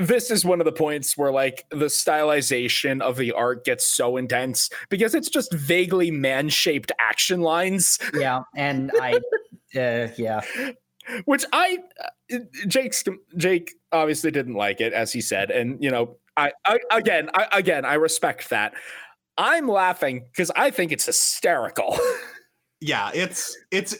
[0.00, 4.16] this is one of the points where like the stylization of the art gets so
[4.16, 9.14] intense because it's just vaguely man-shaped action lines, yeah, and I,
[9.76, 10.40] uh, yeah,
[11.24, 11.78] which I
[12.32, 12.38] uh,
[12.68, 13.04] Jake's
[13.36, 17.48] Jake obviously didn't like it as he said, and you know I, I again I
[17.52, 18.74] again I respect that.
[19.38, 21.98] I'm laughing because I think it's hysterical.
[22.80, 23.96] yeah, it's it's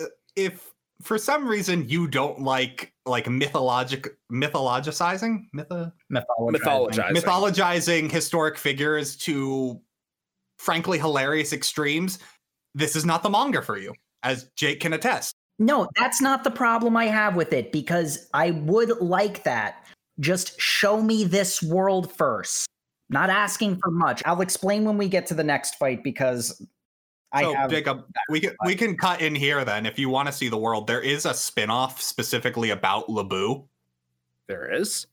[0.00, 0.06] uh,
[0.36, 0.67] if
[1.02, 6.50] for some reason you don't like like mythologic mythologicizing mytho- mythologizing.
[6.50, 7.12] Mythologizing.
[7.12, 9.80] mythologizing historic figures to
[10.58, 12.18] frankly hilarious extremes,
[12.74, 15.34] this is not the manga for you, as Jake can attest.
[15.58, 19.86] No, that's not the problem I have with it because I would like that.
[20.20, 22.66] Just show me this world first.
[23.10, 24.22] Not asking for much.
[24.26, 26.64] I'll explain when we get to the next fight because I
[27.36, 30.32] so have Jacob, we can we can cut in here then if you want to
[30.32, 30.86] see the world.
[30.86, 33.64] There is a spin-off specifically about Lu Bu.
[34.46, 35.06] there is.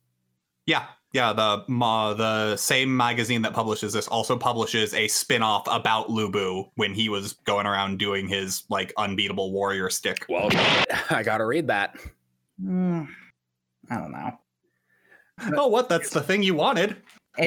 [0.65, 1.33] Yeah, yeah.
[1.33, 6.63] The ma, the same magazine that publishes this also publishes a spin-off about Lu Bu
[6.75, 10.25] when he was going around doing his like unbeatable warrior stick.
[10.29, 10.49] Well,
[11.09, 11.97] I gotta read that.
[12.63, 13.07] Mm,
[13.89, 14.39] I don't know.
[15.57, 15.89] Oh, what?
[15.89, 16.95] That's the thing you wanted.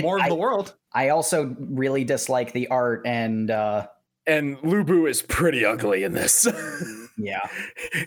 [0.02, 0.74] More of I, the world.
[0.92, 3.86] I also really dislike the art and uh
[4.28, 6.46] And Lu Bu is pretty ugly in this.
[7.16, 7.48] yeah.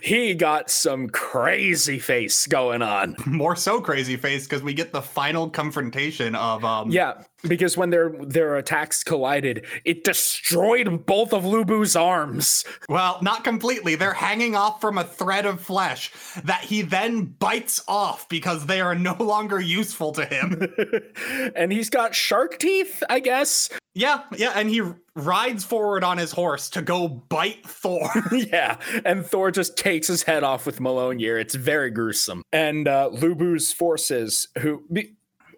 [0.02, 3.16] he got some crazy face going on.
[3.26, 7.90] More so crazy face because we get the final confrontation of um Yeah, because when
[7.90, 12.64] their their attacks collided, it destroyed both of Lubu's arms.
[12.88, 13.96] Well, not completely.
[13.96, 16.12] They're hanging off from a thread of flesh
[16.44, 20.72] that he then bites off because they are no longer useful to him.
[21.56, 23.68] and he's got shark teeth, I guess.
[23.94, 24.82] yeah, yeah, and he
[25.16, 28.10] rides forward on his horse to go bite Thor.
[28.32, 31.40] yeah, and Thor just takes his head off with Mjolnir.
[31.40, 32.42] It's very gruesome.
[32.52, 35.14] And uh, Lu Bu's forces, who be,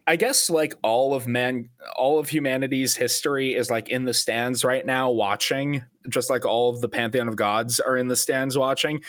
[0.07, 4.64] I guess like all of man, all of humanity's history is like in the stands
[4.64, 5.83] right now, watching.
[6.09, 9.03] Just like all of the pantheon of gods are in the stands watching.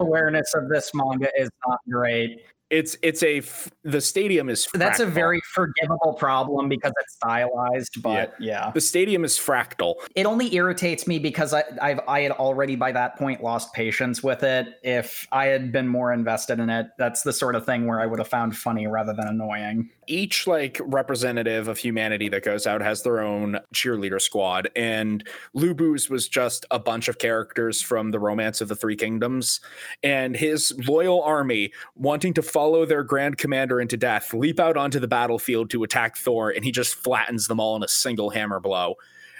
[0.00, 2.40] Awareness of this manga is not great.
[2.70, 8.02] It's it's a f- the stadium is That's a very forgivable problem because it's stylized,
[8.02, 8.70] but yeah.
[8.74, 9.94] the stadium is fractal.
[10.14, 14.22] It only irritates me because I I've I had already by that point lost patience
[14.22, 14.66] with it.
[14.82, 18.06] If I had been more invested in it, that's the sort of thing where I
[18.06, 19.90] would have found funny rather than annoying.
[20.08, 25.74] Each like representative of humanity that goes out has their own cheerleader squad and Lu
[25.74, 29.60] Bu's was just a bunch of characters from the romance of the three kingdoms
[30.02, 34.98] and his loyal army wanting to follow their grand commander into death, leap out onto
[34.98, 38.60] the battlefield to attack Thor, and he just flattens them all in a single hammer
[38.60, 38.94] blow.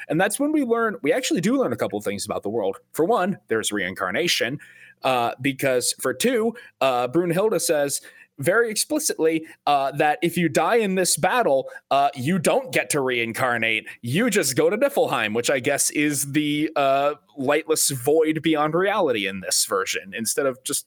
[0.08, 2.48] And that's when we learn, we actually do learn a couple of things about the
[2.48, 2.78] world.
[2.92, 4.58] For one, there's reincarnation,
[5.02, 8.00] uh, because for two, uh, Brunhilde says,
[8.38, 13.00] very explicitly uh, that if you die in this battle, uh, you don't get to
[13.00, 13.86] reincarnate.
[14.02, 19.26] You just go to Niflheim, which I guess is the uh, lightless void beyond reality
[19.26, 20.86] in this version, instead of just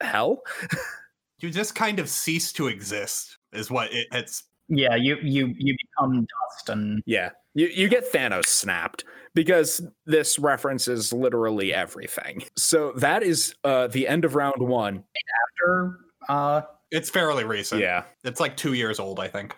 [0.00, 0.42] hell.
[1.40, 4.44] You just kind of cease to exist, is what it, it's.
[4.68, 9.04] Yeah, you you you become dust and Yeah, you you get Thanos snapped
[9.34, 12.44] because this references literally everything.
[12.56, 15.04] So that is uh, the end of round one.
[15.60, 15.98] after
[16.28, 17.80] uh It's fairly recent.
[17.80, 18.04] Yeah.
[18.24, 19.54] It's like two years old, I think.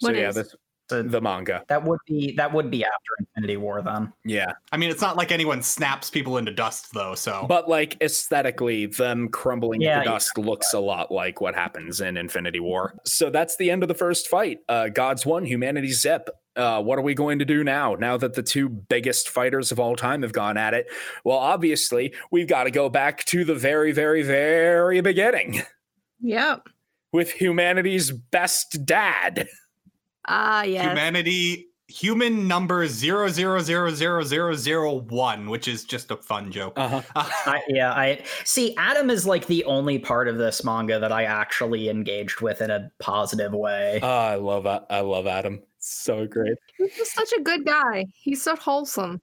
[0.00, 0.34] So What yeah, is?
[0.36, 0.56] this,
[0.88, 1.62] the, the manga.
[1.68, 4.12] that would be that would be after Infinity War then.
[4.24, 7.14] Yeah, I mean, it's not like anyone snaps people into dust, though.
[7.14, 10.12] So but like aesthetically, them crumbling Yeah, into yeah.
[10.14, 12.98] dust looks a lot like what happens in Infinity War.
[13.04, 14.58] So that's the end of the first fight.
[14.68, 16.28] Uh, God's won, humanity zip.
[16.56, 17.94] Uh, what are we going to do now?
[17.94, 20.86] Now that the two biggest fighters of all time have gone at it,
[21.24, 25.62] well, obviously we've got to go back to the very, very, very beginning
[26.20, 26.68] Yep.
[27.12, 29.46] with humanity's best dad.
[30.28, 30.84] Ah, yes.
[30.86, 36.52] humanity, human number zero zero zero zero zero zero one, which is just a fun
[36.52, 36.74] joke.
[36.76, 37.00] Uh-huh.
[37.46, 38.74] I, yeah, I see.
[38.76, 42.70] Adam is like the only part of this manga that I actually engaged with in
[42.70, 43.98] a positive way.
[44.02, 44.66] Oh, I love.
[44.66, 45.62] I love Adam.
[45.80, 46.54] So great.
[46.76, 48.06] He's just such a good guy.
[48.14, 49.20] He's so wholesome.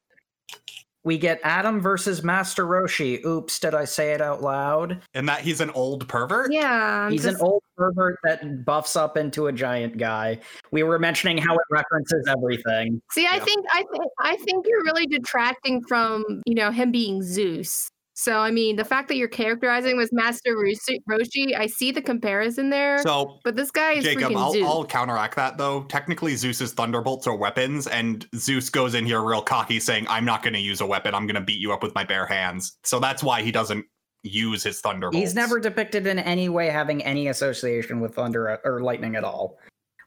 [1.03, 3.23] We get Adam versus Master Roshi.
[3.23, 5.01] Oops, did I say it out loud?
[5.13, 6.51] and that he's an old pervert.
[6.51, 7.05] Yeah.
[7.05, 10.39] I'm He's just- an old pervert that buffs up into a giant guy.
[10.71, 13.01] We were mentioning how it references everything.
[13.11, 13.45] See, I Yeah.
[13.45, 17.89] think I think I think you're really detracting from you know him being Zeus.
[18.20, 21.91] So I mean, the fact that you're characterizing him as Master Roshi, Roshi, I see
[21.91, 22.97] the comparison there.
[23.03, 24.65] So but this guy is Jacob, I'll, Zeus.
[24.65, 25.84] I'll counteract that though.
[25.84, 30.41] Technically, Zeus's thunderbolts are weapons, and Zeus goes in here real cocky, saying, "I'm not
[30.41, 31.13] going to use a weapon.
[31.13, 33.86] I'm going to beat you up with my bare hands." So that's why he doesn't
[34.24, 35.15] use his thunderbolts.
[35.15, 39.26] He's never depicted in any way having any association with thunder uh, or lightning at
[39.26, 39.59] all.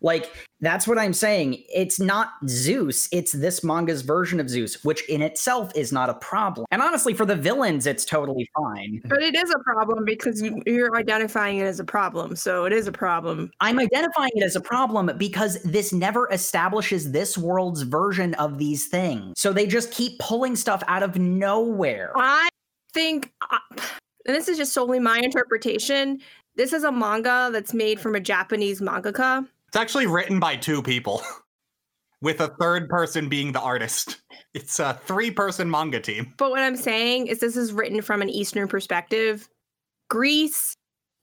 [0.03, 1.63] Like, that's what I'm saying.
[1.75, 6.15] It's not Zeus, it's this manga's version of Zeus, which in itself is not a
[6.15, 6.67] problem.
[6.71, 9.03] And honestly, for the villains, it's totally fine.
[9.07, 12.37] but it is a problem because you- you're identifying it as a problem.
[12.37, 13.51] So it is a problem.
[13.61, 18.87] I'm identifying it as a problem because this never establishes this world's version of these
[18.87, 19.35] things.
[19.37, 22.13] So they just keep pulling stuff out of nowhere.
[22.17, 22.49] I
[22.93, 23.59] think, uh,
[24.27, 26.21] and this is just solely my interpretation.
[26.57, 29.47] This is a manga that's made from a Japanese mangaka.
[29.71, 31.23] It's actually written by two people,
[32.23, 34.21] with a third person being the artist.
[34.53, 36.35] It's a three-person manga team.
[36.39, 39.49] But what I'm saying is, this is written from an Eastern perspective.
[40.09, 40.75] Greece,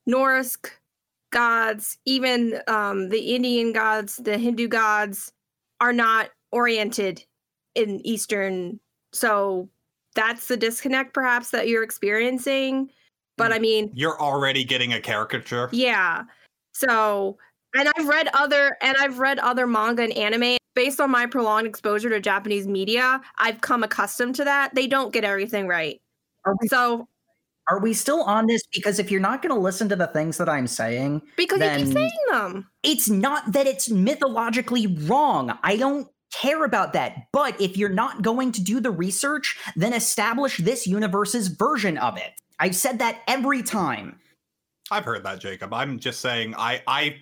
[0.05, 0.57] Norse
[1.33, 5.33] gods, even um, the Indian gods, the Hindu gods
[5.81, 7.21] are not oriented
[7.75, 8.79] in Eastern.
[9.11, 9.67] So
[10.15, 12.91] that's the disconnect, perhaps, that you're experiencing.
[13.35, 15.67] But I mean, You're already getting a caricature.
[15.73, 16.23] yeah.
[16.71, 17.37] So,
[17.77, 21.67] and I've read other and I've read other manga and anime based on my prolonged
[21.67, 23.21] exposure to Japanese media.
[23.37, 24.75] I've come accustomed to that.
[24.75, 25.99] They don't get everything right.
[26.45, 27.07] Are we, So,
[27.69, 28.61] are we still on this?
[28.73, 31.85] Because if you're not going to listen to the things that I'm saying, because you
[31.85, 32.69] keep saying them.
[32.83, 35.57] it's not that it's mythologically wrong.
[35.63, 37.27] I don't care about that.
[37.33, 42.17] But if you're not going to do the research, then establish this universe's version of
[42.17, 42.31] it.
[42.59, 44.19] I've said that every time.
[44.89, 45.73] I've heard that, Jacob.
[45.73, 47.17] I'm just saying I I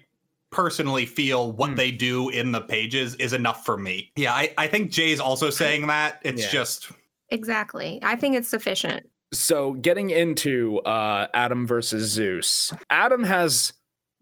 [0.55, 1.75] personally feel what Hmm.
[1.75, 4.11] they do in the pages is enough for me.
[4.15, 6.19] Yeah, I, I think Jay's also saying that.
[6.23, 6.49] It's Yeah.
[6.49, 6.91] just
[7.29, 7.99] Exactly.
[8.03, 9.05] I think it's sufficient.
[9.33, 13.73] So getting into uh, Adam versus Zeus, Adam has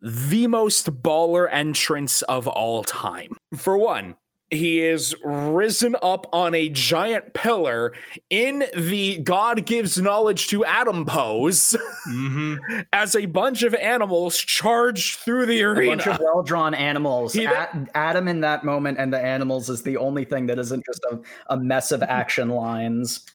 [0.01, 3.37] the most baller entrance of all time.
[3.55, 4.15] For one,
[4.49, 7.93] he is risen up on a giant pillar
[8.29, 11.75] in the God gives knowledge to Adam pose
[12.07, 12.85] mhm.
[12.93, 15.93] as a bunch of animals charge through the arena.
[15.93, 17.33] A bunch of well drawn animals.
[17.33, 20.85] He- A- Adam in that moment and the animals is the only thing that isn't
[20.85, 23.25] just a, a mess of action lines.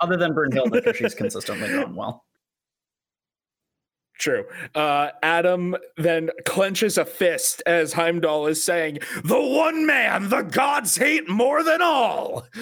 [0.00, 2.25] Other than Brunhilde, because she's consistently drawn well.
[4.18, 4.44] True.
[4.74, 10.96] Uh, Adam then clenches a fist as Heimdall is saying, The one man the gods
[10.96, 12.46] hate more than all.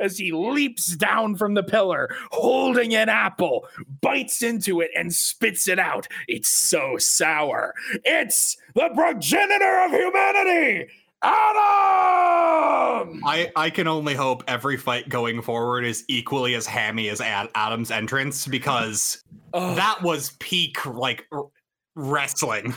[0.00, 3.68] As he leaps down from the pillar, holding an apple,
[4.00, 6.08] bites into it, and spits it out.
[6.26, 7.74] It's so sour.
[8.02, 10.88] It's the progenitor of humanity,
[11.24, 13.20] Adam!
[13.24, 17.48] I I can only hope every fight going forward is equally as hammy as Ad-
[17.54, 19.22] Adam's entrance because
[19.54, 21.46] Oh, that was peak like r-
[21.94, 22.74] wrestling.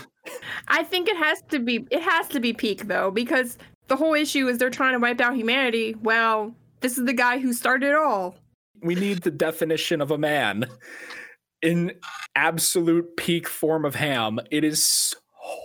[0.68, 3.58] I think it has to be it has to be peak though, because
[3.88, 5.96] the whole issue is they're trying to wipe out humanity.
[6.02, 8.36] Well, this is the guy who started it all.
[8.80, 10.66] We need the definition of a man
[11.62, 11.92] in
[12.36, 14.38] absolute peak form of ham.
[14.50, 15.16] It is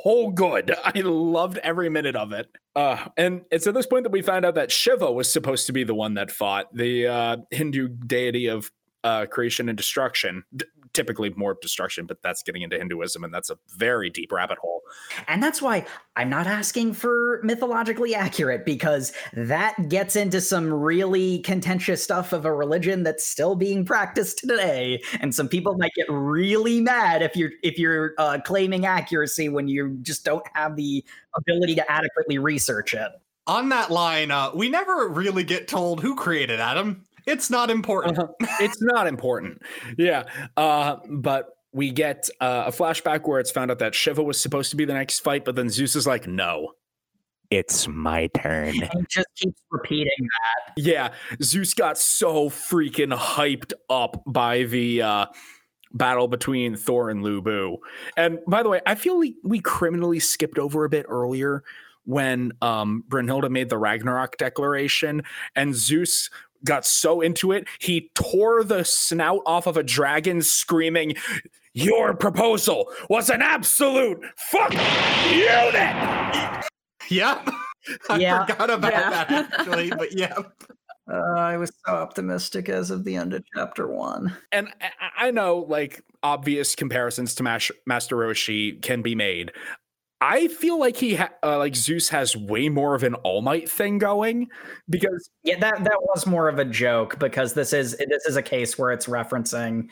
[0.03, 0.73] so good.
[0.83, 2.49] I loved every minute of it.
[2.75, 5.73] Uh, and it's at this point that we found out that Shiva was supposed to
[5.73, 8.71] be the one that fought the uh, Hindu deity of
[9.03, 10.43] uh, creation and destruction.
[10.55, 14.57] D- typically more destruction, but that's getting into Hinduism, and that's a very deep rabbit
[14.57, 14.81] hole.
[15.27, 15.85] And that's why
[16.15, 22.45] I'm not asking for mythologically accurate because that gets into some really contentious stuff of
[22.45, 25.01] a religion that's still being practiced today.
[25.19, 29.67] And some people might get really mad if you're if you're uh, claiming accuracy when
[29.67, 31.03] you just don't have the
[31.35, 33.11] ability to adequately research it.
[33.45, 37.03] On that line, uh, we never really get told who created Adam.
[37.25, 38.17] It's not important.
[38.17, 38.47] Uh-huh.
[38.59, 39.61] it's not important.
[39.97, 40.23] Yeah.
[40.57, 44.69] Uh, but we get uh, a flashback where it's found out that Shiva was supposed
[44.71, 46.73] to be the next fight, but then Zeus is like, no,
[47.49, 48.81] it's my turn.
[48.81, 50.73] And just keeps repeating that.
[50.77, 51.13] Yeah.
[51.41, 55.25] Zeus got so freaking hyped up by the uh,
[55.93, 57.77] battle between Thor and Lu Bu.
[58.17, 61.63] And by the way, I feel we, we criminally skipped over a bit earlier
[62.05, 65.23] when um, Brunhilde made the Ragnarok declaration
[65.55, 66.29] and Zeus
[66.65, 71.15] got so into it, he tore the snout off of a dragon, screaming,
[71.73, 74.71] Your proposal was an absolute fuck
[75.31, 76.65] unit!
[77.09, 77.43] Yeah.
[78.09, 78.45] I Yeah.
[78.45, 79.09] forgot about Yeah.
[79.09, 80.37] that actually, but yeah.
[81.11, 84.37] Uh, I was so optimistic as of the end of chapter one.
[84.53, 89.51] And I- I know, like, obvious comparisons to Mash- Master Roshi can be made.
[90.25, 93.69] I feel like he, ha- uh, like Zeus, has way more of an All Might
[93.69, 94.47] thing going
[94.89, 98.41] because Yeah, that that was more of a joke because this is this is a
[98.41, 99.89] case where it's referencing.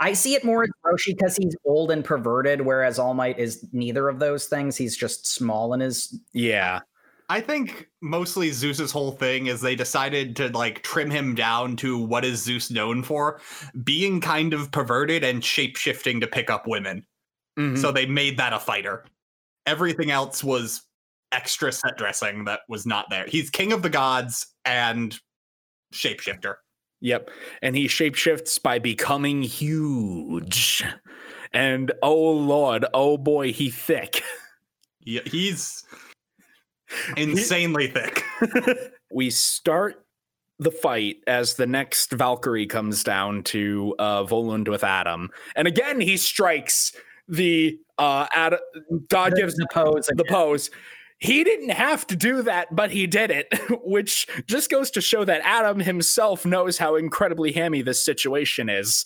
[0.00, 3.66] I see it more as Roshi because he's old and perverted, whereas All Might is
[3.72, 4.76] neither of those things.
[4.76, 6.18] He's just small and his.
[6.32, 6.80] yeah,
[7.28, 11.98] I think mostly Zeus's whole thing is they decided to like trim him down to
[11.98, 13.40] what is Zeus known for?
[13.84, 17.04] Being kind of perverted and shape shifting to pick up women.
[17.58, 17.76] Mhm.
[17.76, 19.04] So they made that a fighter.
[19.68, 20.82] Everything else was
[21.30, 23.26] extra set dressing that was not there.
[23.28, 25.14] He's king of the gods and
[25.92, 26.54] shapeshifter.
[27.02, 27.30] Yep.
[27.60, 30.82] And he shapeshifts by becoming huge.
[31.52, 34.22] And oh lord, oh boy, he thick.
[35.00, 35.84] He- He's
[37.16, 38.22] insanely thick.
[39.12, 40.04] we start
[40.58, 45.30] the fight as the next Valkyrie comes down to uh Volund with Adam.
[45.56, 46.92] And again he strikes
[47.28, 48.58] the uh Ad-
[49.08, 50.06] God gives the pose.
[50.06, 50.26] the again.
[50.32, 50.70] pose.
[51.20, 53.48] He didn't have to do that, but he did it,
[53.82, 59.04] which just goes to show that Adam himself knows how incredibly hammy this situation is.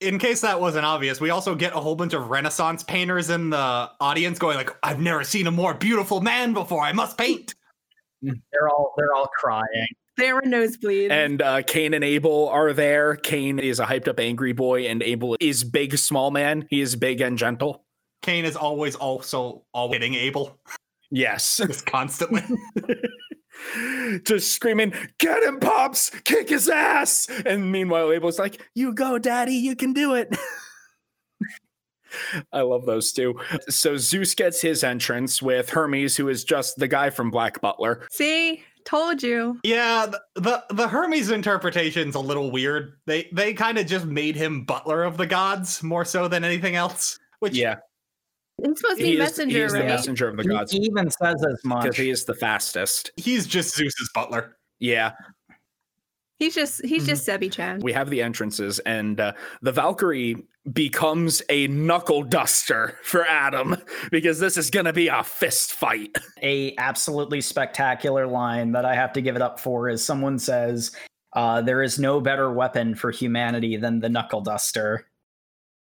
[0.00, 3.50] In case that wasn't obvious, we also get a whole bunch of Renaissance painters in
[3.50, 6.82] the audience going like, "I've never seen a more beautiful man before.
[6.82, 7.54] I must paint."
[8.22, 9.86] They're all they're all crying.
[10.16, 11.10] There were nosebleeds.
[11.10, 13.16] And uh, Cain and Abel are there.
[13.16, 16.66] Cain is a hyped up angry boy, and Abel is big, small man.
[16.68, 17.84] He is big and gentle.
[18.20, 20.58] Cain is always also always hitting Abel
[21.12, 21.58] Yes.
[21.66, 22.42] just constantly.
[24.24, 27.28] Just screaming, get him, Pops, kick his ass.
[27.46, 30.34] And meanwhile, Abel's like, you go, daddy, you can do it.
[32.52, 33.38] I love those two.
[33.68, 38.06] So Zeus gets his entrance with Hermes, who is just the guy from Black Butler.
[38.10, 39.58] See, told you.
[39.64, 42.94] yeah, the, the the Hermes interpretation's a little weird.
[43.06, 46.76] They they kind of just made him butler of the gods more so than anything
[46.76, 47.18] else.
[47.40, 47.76] Which Yeah,
[48.64, 50.74] He's supposed to he be is, messenger, he is the messenger of the He gods
[50.74, 51.96] even says as because much.
[51.96, 53.10] he is the fastest.
[53.16, 54.56] he's just Zeus's butler.
[54.78, 55.12] Yeah,
[56.38, 57.08] He's just he's Mm-hmm.
[57.08, 57.80] just Sebi Chan.
[57.80, 60.36] we have the entrances, and uh, the Valkyrie
[60.70, 63.76] becomes a knuckle duster for Adam
[64.10, 66.16] because this is going to be a fist fight.
[66.42, 70.92] a absolutely spectacular line that I have to give it up for is someone says,
[71.34, 75.06] uh, "There is no better weapon for humanity than the knuckle duster."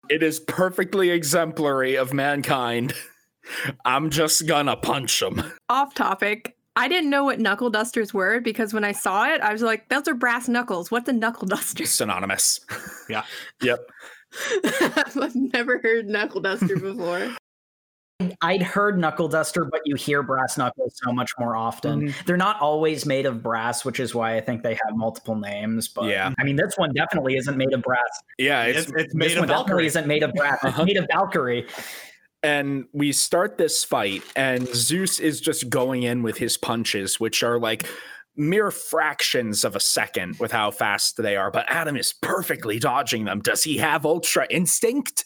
[0.10, 2.94] It is perfectly exemplary of mankind.
[3.86, 5.44] I'm just gonna punch him.
[5.70, 6.56] Off topic.
[6.78, 9.90] I didn't know what knuckle dusters were because when I saw it, I was like,
[9.90, 10.90] "Those are brass knuckles.
[10.90, 12.62] What's a knuckle duster?" Synonymous.
[13.10, 13.24] Yeah.
[13.62, 13.90] Yep.
[14.64, 17.36] I've never heard knuckle duster before.
[18.44, 22.10] I'd heard knuckle duster, but you hear brass knuckles so much more often.
[22.10, 22.26] Mhm.
[22.26, 25.88] They're not always made of brass, which is why I think they have multiple names.
[25.88, 26.32] But Yeah.
[26.38, 28.00] I mean, this one definitely isn't made of brass.
[28.38, 29.86] Yeah, it's, It's, it's This made one of definitely Valkyrie.
[29.88, 30.60] isn't made of brass.
[30.64, 30.84] Uh-huh.
[30.84, 31.68] It's made of Valkyrie.
[32.44, 37.42] and we start this fight, and Zeus is just going in with his punches, which
[37.42, 37.88] are like
[38.36, 41.52] mere fractions of a second with how fast they are.
[41.52, 43.40] But Adam is perfectly dodging them.
[43.42, 45.26] Does he have ultra instinct?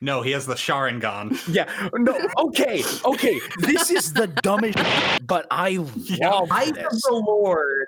[0.00, 1.38] No, he has the Sharingan.
[1.54, 1.88] Yeah.
[1.94, 2.18] No.
[2.38, 2.82] Okay.
[3.04, 3.40] Okay.
[3.60, 4.78] This is the dumbest,
[5.26, 5.76] but I
[6.20, 7.02] love Eyes of this.
[7.02, 7.86] the Lord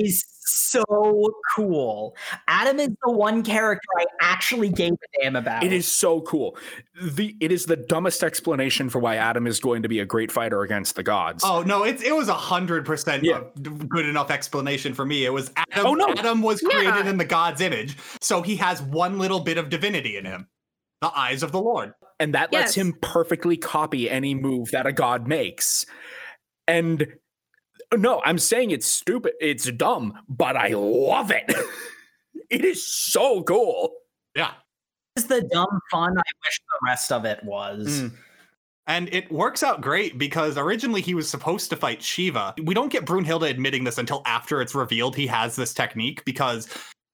[0.00, 2.14] is so cool.
[2.48, 5.64] Adam is the one character I actually gave a damn about.
[5.64, 6.56] It is so cool.
[7.02, 10.30] The it is the dumbest explanation for why Adam is going to be a great
[10.30, 11.42] fighter against the gods.
[11.46, 13.24] Oh no, it, it was a hundred percent
[13.88, 15.24] good enough explanation for me.
[15.24, 15.86] It was Adam.
[15.86, 16.08] Oh, no.
[16.10, 17.08] Adam was created Yeah.
[17.08, 20.48] in the God's image, so he has one little bit of divinity in him,
[21.00, 21.92] the eyes of the Lord.
[22.20, 25.84] and that lets him perfectly copy any move that a god makes.
[26.68, 27.06] And
[27.96, 31.52] no, I'm saying it's stupid, it's dumb, but I love it.
[32.50, 33.92] it is so cool.
[34.34, 34.52] Yeah,
[35.16, 38.02] It's the dumb fun I wish the rest of it was.
[38.02, 38.12] Mm.
[38.86, 42.54] and it works out great because originally he was supposed to fight Shiva.
[42.62, 46.68] We don't get Brunhilde admitting this until after it's revealed he has this technique because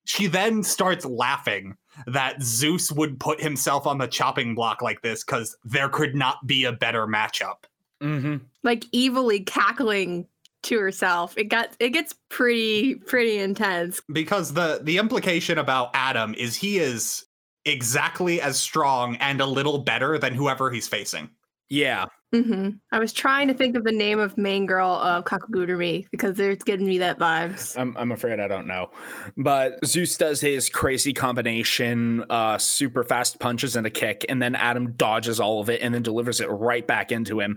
[0.06, 1.76] she then starts laughing
[2.06, 6.46] that Zeus would put himself on the chopping block like this because there could not
[6.46, 7.64] be a better matchup.
[8.00, 8.36] Mm-hmm.
[8.62, 10.26] like evilly cackling
[10.64, 11.34] to herself.
[11.36, 14.00] It got it gets pretty pretty intense.
[14.12, 17.24] because the the implication about Adam is he is
[17.64, 21.30] exactly as strong and a little better than whoever he's facing.
[21.68, 22.06] Yeah.
[22.34, 26.36] hmm I was trying to think of the name of main girl of Kakegurui because
[26.36, 27.78] they're giving me that vibes.
[27.78, 28.90] I'm, I'm afraid I don't know.
[29.36, 34.56] But Zeus does his crazy combination, uh, super fast punches and a kick, and then
[34.56, 37.56] Adam dodges all of it and then delivers it right back into him.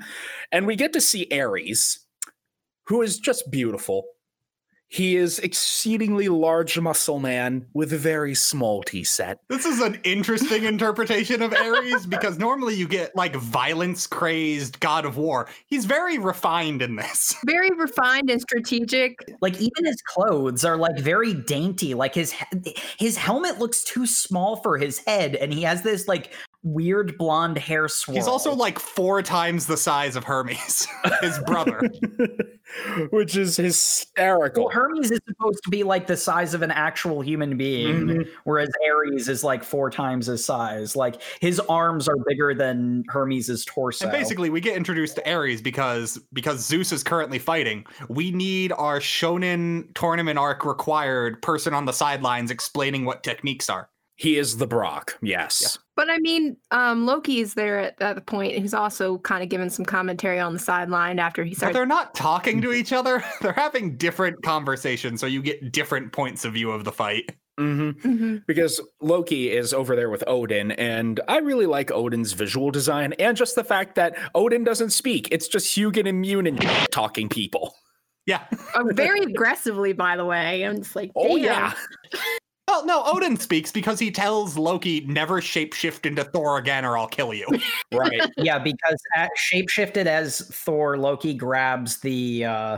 [0.52, 1.98] And we get to see Ares,
[2.86, 4.06] who is just beautiful.
[4.94, 9.40] He is exceedingly large muscle man with a very small T set.
[9.50, 15.06] This is an interesting interpretation of Ares because normally you get like violence crazed god
[15.06, 15.50] of war.
[15.66, 17.34] He's very refined in this.
[17.44, 19.18] Very refined and strategic.
[19.42, 21.96] Like even his clothes are like very dainty.
[21.96, 22.36] Like his
[23.00, 26.34] his helmet looks too small for his head, and he has this like
[26.64, 28.16] weird blonde hair swirl.
[28.16, 30.88] He's also like four times the size of Hermes,
[31.22, 31.82] his brother.
[33.12, 34.64] Which is hysterical.
[34.66, 38.28] well, Hermes is supposed to be like the size of an actual human being, Mhm.
[38.46, 40.96] whereas Ares is like four times his size.
[40.96, 44.06] Like his arms are bigger than Hermes's torso.
[44.06, 47.86] And basically, we get introduced to Ares because because Zeus is currently fighting.
[48.08, 53.90] We need our Shonen tournament arc required person on the sidelines explaining what techniques are.
[54.16, 55.80] He is the Brock, yes.
[55.96, 58.56] But I mean, um, Loki is there at that point.
[58.56, 61.74] He's also kind of giving some commentary on the sideline after he But starts.
[61.74, 63.24] they're not talking to each other.
[63.42, 67.32] They're having different conversations, so you get different points of view of the fight.
[67.58, 68.46] hmm Mhm.
[68.48, 73.36] because Loki is over there with Odin, and I really like Odin's visual design and
[73.38, 75.28] just the fact that Odin doesn't speak.
[75.32, 76.58] It's just Hugin and Munin
[76.92, 77.76] talking people.
[78.26, 78.44] Yeah.
[78.74, 80.64] Uh, very aggressively, by the way.
[80.64, 81.74] I'm just like, Oh, yeah.
[82.74, 87.08] Well, no, Odin speaks because he tells Loki never shapeshift into Thor again or I'll
[87.08, 87.46] kill you.
[87.94, 88.20] Right.
[88.38, 92.78] yeah, because at shapeshifted as Thor, Loki grabs the uh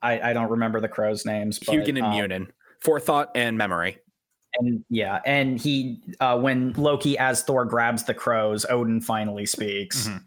[0.00, 2.52] I, I don't remember the crow's names, but Hugin and um, Munin.
[2.80, 3.98] Forethought and memory.
[4.60, 10.06] and yeah, and he uh when Loki as Thor grabs the crows, Odin finally speaks.
[10.06, 10.22] Mhm.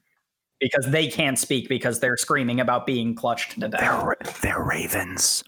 [0.59, 4.41] Because they can't speak because they're screaming about being clutched to death.
[4.41, 5.41] they're ravens.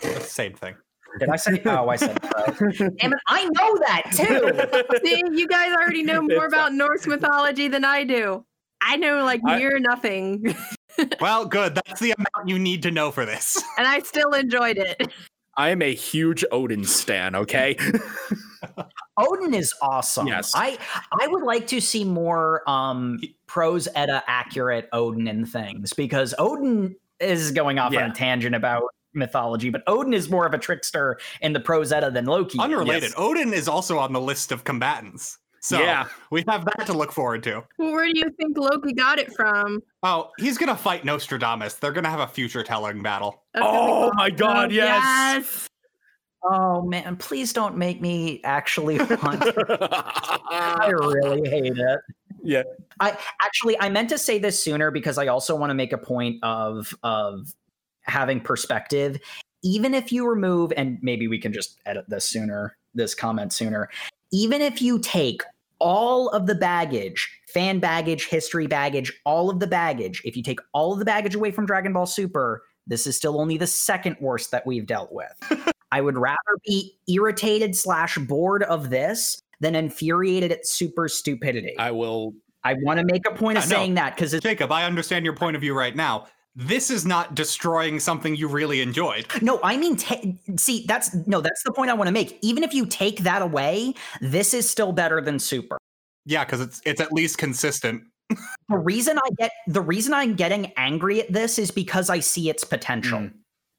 [0.00, 0.76] It's the same thing.
[1.18, 1.62] Did I say?
[1.66, 2.78] Oh, I said crows.
[2.78, 3.18] Damn it!
[3.28, 4.98] I know that too.
[5.06, 8.44] See, you guys already know more about Norse mythology than I do.
[8.80, 10.54] I know like I- near nothing,
[11.20, 11.74] Well, good.
[11.74, 13.62] That's the amount you need to know for this.
[13.78, 15.08] and I still enjoyed it.
[15.56, 17.76] I am a huge Odin stan, okay?
[19.16, 20.26] Odin is awesome.
[20.26, 20.52] Yes.
[20.54, 20.78] I
[21.20, 26.96] I would like to see more um prose edda accurate Odin and things because Odin
[27.20, 28.82] is going off on a tangent about
[29.14, 32.58] mythology, but Odin is more of a trickster in the prose edda than Loki.
[32.58, 33.02] Unrelated.
[33.10, 33.14] Yes.
[33.16, 35.38] Odin is also on the list of combatants.
[35.60, 36.04] So Yeah.
[36.30, 37.64] we have that to look forward to.
[37.78, 39.80] Well, where do you think Loki got it from?
[40.02, 41.76] Oh, he's gonna fight Nostradamus.
[41.76, 43.42] They're gonna have a future telling battle.
[43.54, 44.70] That's oh my god, awesome.
[44.72, 45.02] yes.
[45.42, 45.68] yes.
[46.46, 49.42] Oh man, please don't make me actually want.
[49.70, 52.00] I really hate it.
[52.42, 52.62] yeah.
[53.00, 55.98] I actually I meant to say this sooner because I also want to make a
[55.98, 57.54] point of of
[58.04, 59.18] having perspective.
[59.62, 63.88] Even if you remove, and maybe we can just edit this sooner, this comment sooner.
[64.30, 65.42] Even if you take
[65.78, 70.60] all of the baggage, fan baggage, history baggage, all of the baggage, if you take
[70.72, 74.16] all of the baggage away from Dragon Ball Super, this is still only the second
[74.20, 75.72] worst that we've dealt with.
[75.92, 81.74] I would rather be irritated slash bored of this than infuriated at super stupidity.
[81.78, 82.34] I will
[82.64, 83.76] I want to make a point of no.
[83.76, 86.26] saying that because Jacob, I understand your point of view right now.
[86.56, 89.26] This is not destroying something you really enjoyed.
[89.42, 90.20] no, I mean, ta-
[90.56, 92.38] see, that's no, that's the point I want to make.
[92.42, 95.78] Even if you take that away, this is still better than Super.
[96.26, 98.02] Yeah, because it's it's at least consistent.
[98.70, 102.48] The reason I get the reason I'm getting angry at this is because I see
[102.48, 103.18] its potential.
[103.18, 103.32] Mm.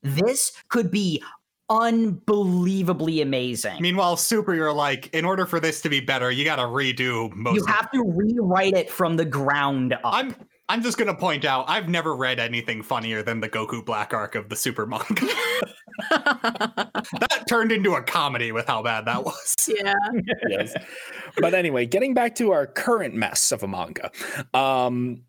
[0.04, 1.24] This could be
[1.70, 3.82] unbelievably amazing.
[3.82, 7.34] Meanwhile, Super, you're like, in order for this to be better, you got to redo
[7.34, 7.56] most.
[7.56, 10.02] you have to rewrite it from the ground up.
[10.04, 10.36] I'm
[10.68, 14.36] I'm just gonna point out I've never read anything funnier than the Goku Black arc
[14.36, 15.06] of the Super manga.
[16.10, 19.56] that turned into a comedy with how bad that was.
[19.68, 19.94] yeah.
[20.50, 20.74] yes.
[21.38, 24.12] But anyway, getting back to our current mess of a manga,
[24.54, 25.24] um,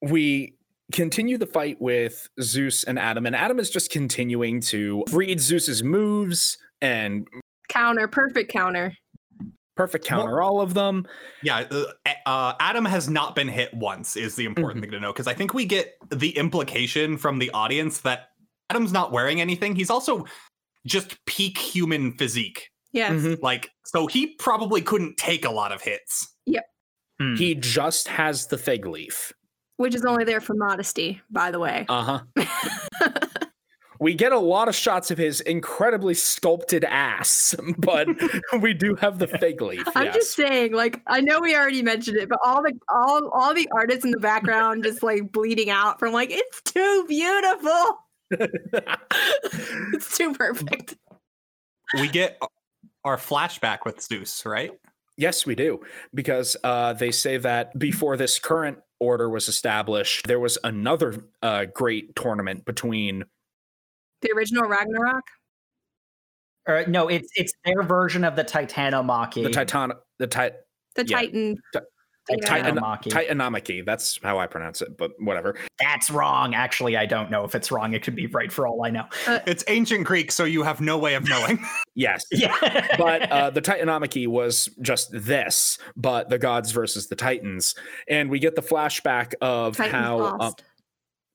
[0.00, 0.56] we
[0.92, 5.82] continue the fight with Zeus and Adam, and Adam is just continuing to read Zeus's
[5.82, 7.26] moves and
[7.72, 8.92] Counter, perfect counter.
[9.76, 11.06] Perfect counter all of them.
[11.42, 11.84] Yeah, uh,
[12.26, 14.84] uh, Adam has not been hit once is the important Mhm.
[14.84, 18.28] thing to know because I think we get the implication from the audience that
[18.70, 19.74] Adam's not wearing anything.
[19.76, 20.24] He's also
[20.86, 22.68] just peak human physique.
[22.92, 23.12] Yes.
[23.12, 23.40] Mhm.
[23.42, 26.28] Like, so he probably couldn't take a lot of hits.
[27.20, 27.34] Hmm.
[27.36, 29.32] He just has the fig leaf.
[29.76, 31.84] Which is only there for modesty, by the way.
[31.88, 33.08] Uh huh.
[34.02, 38.08] we get a lot of shots of his incredibly sculpted ass, but
[38.60, 39.86] we do have the fig leaf.
[39.94, 40.14] I'm yes.
[40.16, 43.68] just saying, like, I know we already mentioned it, but all the all all the
[43.72, 47.98] artists in the background just like bleeding out from like, it's too beautiful.
[49.94, 50.96] It's too perfect.
[51.94, 52.40] We get
[53.04, 54.72] our flashback with Zeus, right?
[55.18, 55.80] Yes, we do.
[56.14, 61.66] Because uh, they say that before this current order was established, there was another uh,
[61.66, 63.24] great tournament between.
[64.22, 65.24] The original Ragnarok.
[66.68, 69.42] Or, no, it's it's their version of the Titanomachy.
[69.42, 70.50] The Titan, the Ti-
[70.94, 71.16] The Yeah.
[71.18, 71.56] Titan.
[71.72, 71.80] Ti-
[72.30, 72.36] Yeah.
[72.38, 73.10] Titanomachy.
[73.10, 73.84] Titanomachy.
[73.84, 75.56] That's how I pronounce it, but whatever.
[75.80, 76.54] That's wrong.
[76.54, 77.94] Actually, I don't know if it's wrong.
[77.94, 79.06] It could be right for all I know.
[79.44, 81.58] It's ancient Greek, so you have no way of knowing.
[81.96, 82.24] Yes.
[82.30, 82.54] Yeah.
[82.96, 87.74] but uh, the Titanomachy was just this, but the gods versus the Titans,
[88.08, 90.62] and we get the flashback of Titans how uh, lost.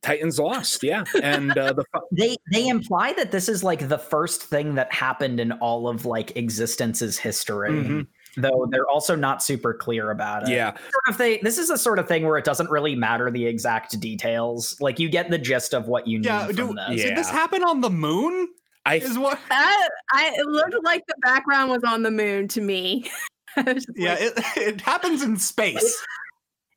[0.03, 4.43] Titans lost, yeah, and uh, the they they imply that this is like the first
[4.43, 7.71] thing that happened in all of like existence's history.
[7.71, 8.07] Mhm.
[8.39, 10.49] Though they're also not super clear about it.
[10.49, 11.39] yeah, Sort of thing.
[11.41, 14.79] This is a sort of thing where it doesn't really matter the exact details.
[14.79, 16.89] Like you get the gist of what you need yeah, from this.
[16.89, 17.05] Yeah.
[17.07, 18.47] did this happen on the moon?
[18.85, 19.39] I Is what?
[19.49, 23.09] That I it looked like the background was on the moon to me.
[23.57, 26.05] I was just Yeah, like, it, it happens in space.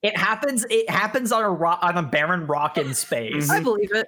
[0.02, 0.64] It happens.
[0.70, 3.50] It happens on a rock on a barren rock in space.
[3.50, 4.06] I believe it.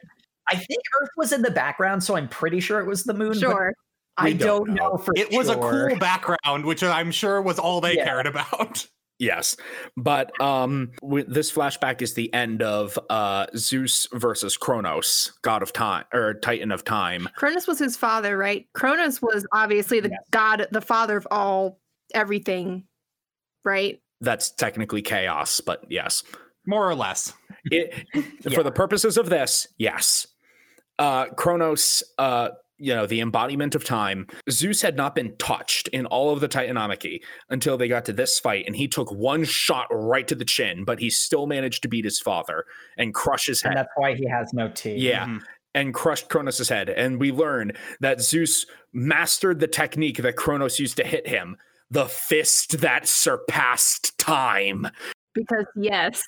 [0.49, 3.31] I think Earth was in the background, so I'm pretty sure it was the moon.
[3.31, 3.73] but Sure.
[4.19, 4.89] I don't don't, know.
[4.91, 4.97] know.
[4.99, 8.05] for It was a cool background, which I'm sure was all they Yeah.
[8.05, 8.87] cared about.
[9.19, 9.57] yes,
[9.97, 15.73] but um, w- this flashback is the end of uh Zeus versus Kronos, god of
[15.73, 17.29] time or Titan of time.
[17.37, 18.67] Cronus was his father, right?
[18.75, 20.19] Cronus was obviously the Yes.
[20.31, 21.79] god, the father of all
[22.13, 22.85] everything,
[23.65, 24.02] right?
[24.23, 26.23] That's technically chaos, but yes.
[26.67, 27.33] More or less.
[27.71, 28.55] It, Yeah.
[28.55, 30.27] For the purposes of this, yes.
[30.99, 34.27] Uh, Kronos, uh, you know, the embodiment of time.
[34.51, 37.21] Zeus had not been touched in all of the Titanomachy
[37.51, 40.85] until they got to this fight, and he took one shot right to the chin,
[40.85, 42.65] but he still managed to beat his father
[42.99, 43.85] and crush his and head.
[43.85, 44.99] that's why he has no teeth.
[45.01, 45.27] Yeah.
[45.27, 45.41] Mhm.
[45.75, 46.91] And crushed Kronos' head.
[46.91, 51.57] And we learn that Zeus mastered the technique that Kronos used to hit him
[51.93, 54.89] the fist that surpassed time.
[55.35, 56.23] Because yes,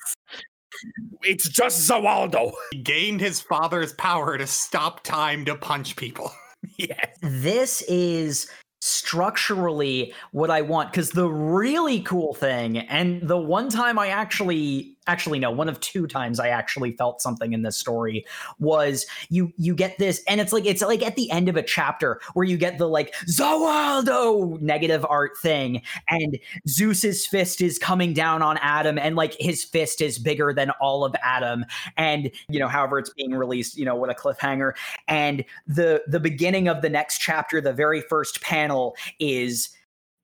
[1.22, 2.52] It's just Za Warudo.
[2.72, 6.30] He gained his father's power to stop time to punch people.
[6.76, 7.16] yes.
[7.22, 8.50] this is
[8.80, 14.93] structurally what I want because the really cool thing, and the one time I actually,
[15.06, 18.24] actually no, one of two times I actually felt something in this story
[18.58, 21.62] was you you get this, and it's like it's like at the end of a
[21.62, 26.38] chapter where you get the like Za Warudo negative art thing, and
[26.68, 31.04] Zeus's fist is coming down on Adam, and like his fist is bigger than all
[31.04, 31.64] of Adam,
[31.96, 34.72] and you know, however it's being released, you know, what a cliffhanger,
[35.08, 39.70] and the the beginning of the next chapter the very first panel is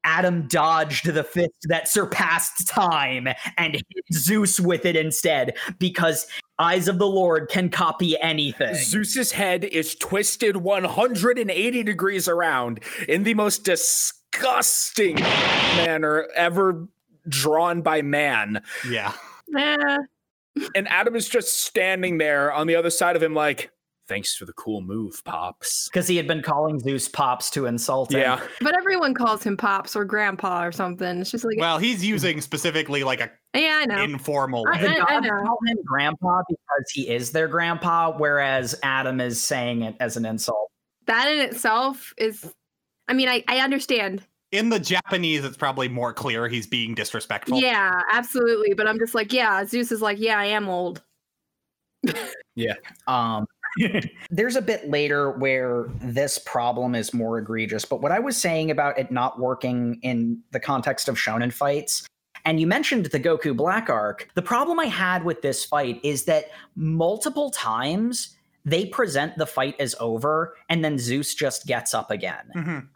[0.05, 3.29] adam dodged the fist that surpassed time
[3.59, 6.27] and hit zeus with it instead because
[6.59, 13.23] eyes of the lord can copy anything Zeus's head is twisted 180 degrees around in
[13.23, 16.87] the most disgusting manner ever
[17.29, 18.63] drawn by man.
[18.89, 19.13] Yeah.
[20.75, 23.71] And Adam is just standing there on the other side of him, like,
[24.11, 25.89] thanks for the cool move, Pops.
[25.89, 28.41] because he had been calling zeus pops to insult him Yeah.
[28.61, 31.21] but everyone calls him pops or grandpa or something.
[31.21, 34.03] It's just like, Well, he's using specifically like a yeah, I know.
[34.03, 34.99] informal I- the way.
[35.01, 35.43] I gods know.
[35.45, 40.27] call him grandpa because he is their grandpa whereas adam is saying it as an
[40.27, 40.71] insult
[41.07, 42.53] that in itself is,
[43.09, 47.61] I mean, I, I understand in the Japanese, it's probably more clear he's being disrespectful.
[47.61, 48.75] Yeah, absolutely.
[48.75, 51.01] But I'm just like, yeah, Zeus is like, yeah, I am old.
[52.57, 52.75] Yeah.
[53.07, 53.47] Um,
[54.31, 58.71] there's a bit later where this problem is more egregious, but what I was saying
[58.71, 62.07] about it not working in the context of shonen fights,
[62.45, 66.25] and you mentioned the Goku Black Arc, the problem I had with this fight is
[66.25, 72.11] that multiple times they present the fight as over and then Zeus just gets up
[72.11, 72.51] again.
[72.57, 72.89] Mhm.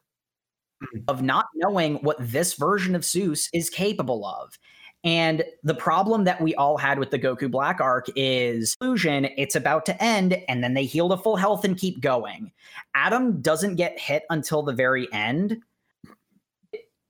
[1.09, 4.59] Of not knowing what this version of Zeus is capable of.
[5.05, 9.55] And the problem that we all had with the Goku Black arc is illusion, it's
[9.55, 12.51] about to end, and then they heal to full health and keep going.
[12.95, 15.59] Adam doesn't get hit until the very end.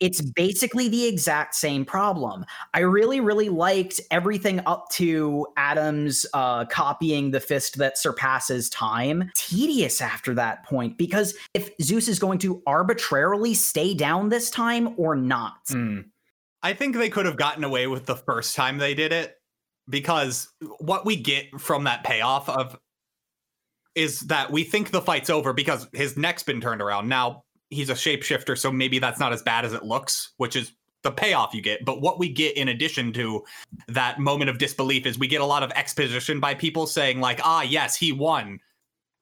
[0.01, 2.45] It's basically the exact same problem.
[2.75, 9.31] I really, really liked everything up to Adam's uh, copying the fist that surpasses time.
[9.37, 14.95] Tedious after that point, because if Zeus is going to arbitrarily stay down this time
[14.99, 15.59] or not.
[15.69, 16.01] Hmm.
[16.65, 19.37] I think they could have gotten away with the first time they did it
[19.89, 20.49] because
[20.79, 22.79] what we get from that payoff of
[23.95, 27.07] is that we think the fight's over because his neck's been turned around.
[27.07, 30.73] Now he's a shapeshifter, so maybe that's not as bad as it looks, which is
[31.03, 31.85] the payoff you get.
[31.85, 33.45] But what we get in addition to
[33.89, 37.41] that moment of disbelief is we get a lot of exposition by people saying like,
[37.45, 38.59] "Ah, yes, he won,"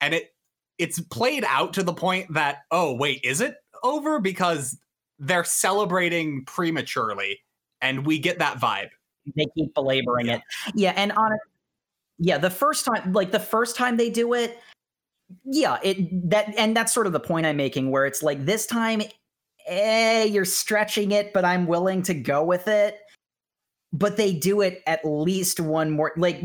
[0.01, 0.33] and it
[0.79, 4.21] it's played out to the point that oh wait, is it over?
[4.21, 4.79] Because
[5.23, 7.41] they're celebrating prematurely,
[7.81, 8.89] and we get that vibe.
[9.37, 10.43] they keep belaboring it.
[10.75, 11.39] Yeah, and on it,
[12.19, 14.59] yeah, the first time, like the first time they do it,
[15.45, 18.67] yeah, it that and that's sort of the point I'm making, where it's like this
[18.67, 19.01] time,
[19.67, 22.99] eh, you're stretching it, but I'm willing to go with it.
[23.93, 26.43] But they do it at least one more, like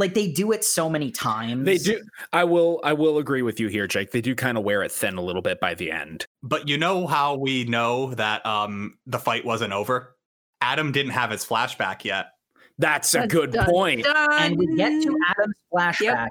[0.00, 1.64] like they do it so many times.
[1.64, 2.02] They do.
[2.32, 2.80] I will.
[2.82, 4.10] I will agree with you here, Jake.
[4.10, 6.26] They do kind of wear it thin a little bit by the end.
[6.42, 10.16] But you know how we know that um the fight wasn't over?
[10.60, 12.32] Adam didn't have his flashback yet.
[12.78, 14.06] That's a Dun, good dun, point.
[14.06, 15.16] and we get to.
[15.28, 16.28] Adam's flashback.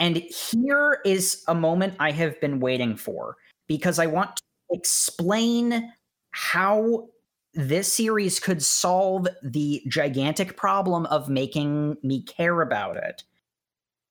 [0.00, 3.36] And here is a moment I have been waiting for
[3.68, 4.42] because I want to
[4.72, 5.92] explain
[6.32, 7.08] how
[7.54, 13.22] this series could solve the gigantic problem of making me care about it.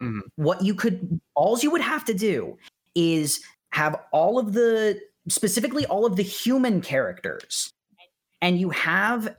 [0.02, 0.22] Mhm.
[0.36, 2.58] What you could, all you would have to do
[2.96, 7.72] is have all of the, specifically all of the human characters,
[8.42, 9.36] and you have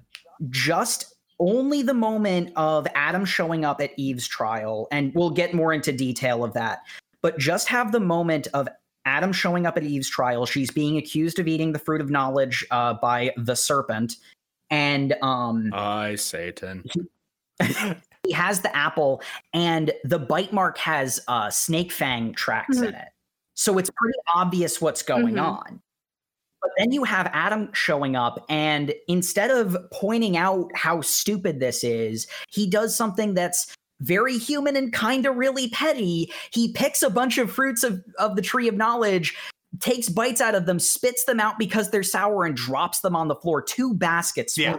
[0.51, 5.73] just only the moment of Adam showing up at Eve's trial, and we'll get more
[5.73, 6.81] into detail of that,
[7.21, 8.69] but just have the moment of
[9.05, 10.47] Adam showing up at Eve's trial.
[10.47, 14.17] She's being accused of eating the fruit of knowledge uh, by the serpent.
[14.71, 16.85] And um, I Satan.
[18.27, 19.23] he has the apple,
[19.53, 23.09] and the bite mark has uh, snake fang tracks in it.
[23.55, 25.43] So it's pretty obvious what's going Mhm.
[25.43, 25.81] on.
[26.63, 31.83] But then you have Adam showing up, and instead of pointing out how stupid this
[31.85, 36.31] is, he does something that's very human and kind of really petty.
[36.53, 39.37] He picks a bunch of fruits of, of the tree of knowledge,
[39.81, 43.29] takes bites out of them, spits them out because they're sour, and drops them on
[43.29, 43.63] the floor.
[43.63, 44.59] Two baskets.
[44.59, 44.77] Yeah.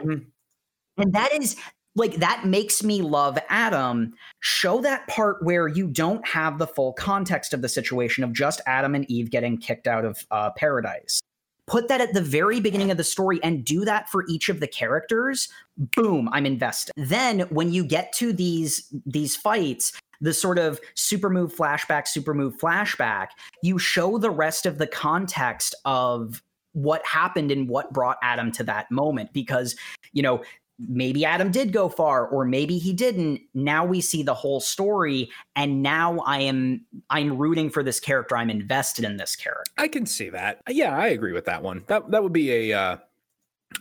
[0.97, 1.55] And that is
[1.95, 4.13] like that makes me love Adam.
[4.39, 8.61] Show that part where you don't have the full context of the situation of just
[8.65, 11.21] Adam and Eve getting kicked out of uh, paradise.
[11.65, 14.59] Put that at the very beginning of the story and do that for each of
[14.59, 15.47] the characters.
[15.77, 16.93] Boom, I'm invested.
[16.97, 22.33] Then when you get to these these fights, the sort of super move flashback, super
[22.33, 23.27] move flashback,
[23.61, 26.41] you show the rest of the context of
[26.73, 29.75] what happened and what brought Adam to that moment because
[30.11, 30.43] you know
[30.87, 33.41] maybe Adam did go far or maybe he didn't.
[33.53, 38.37] Now we see the whole story and now I am I'm rooting for this character.
[38.37, 39.71] I'm invested in this character.
[39.77, 40.61] I can see that.
[40.67, 41.83] Yeah, I agree with that one.
[41.87, 42.97] That that would be a uh,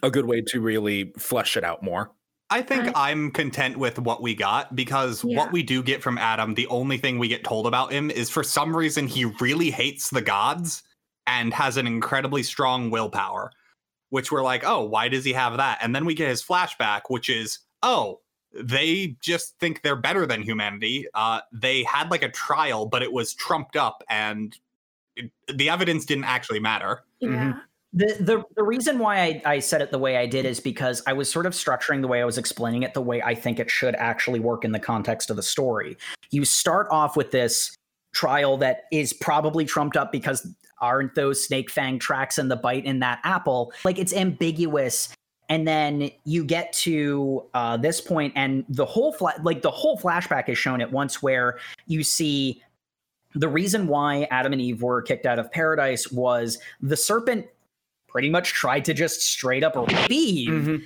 [0.02, 2.10] a good way to really flesh it out more.
[2.50, 5.38] I think I'm content with what we got because Yeah.
[5.38, 8.28] what we do get from Adam, the only thing we get told about him is
[8.28, 10.82] for some reason he really hates the gods
[11.26, 13.52] and has an incredibly strong willpower,
[14.12, 15.78] which we're like, oh, why does he have that?
[15.80, 18.20] And then we get his flashback, which is, oh,
[18.52, 21.06] they just think they're better than humanity.
[21.14, 24.54] Uh, they had like a trial, but it was trumped up and
[25.16, 27.04] it, the evidence didn't actually matter.
[27.20, 27.54] Yeah.
[27.94, 31.02] The, the the reason why I, I said it the way I did is because
[31.06, 33.58] I was sort of structuring the way I was explaining it the way I think
[33.58, 35.96] it should actually work in the context of the story.
[36.30, 37.74] You start off with this
[38.12, 40.46] trial that is probably trumped up because
[40.82, 43.72] aren't those snake fang tracks and the bite in that apple?
[43.84, 45.14] Like it's ambiguous.
[45.48, 49.98] And then you get to uh, this point, and the whole fla- like the whole
[49.98, 52.62] flashback is shown at once, where you see
[53.34, 57.46] the reason why Adam and Eve were kicked out of paradise was the serpent
[58.08, 60.82] pretty much tried to just straight up rape Eve, Mhm.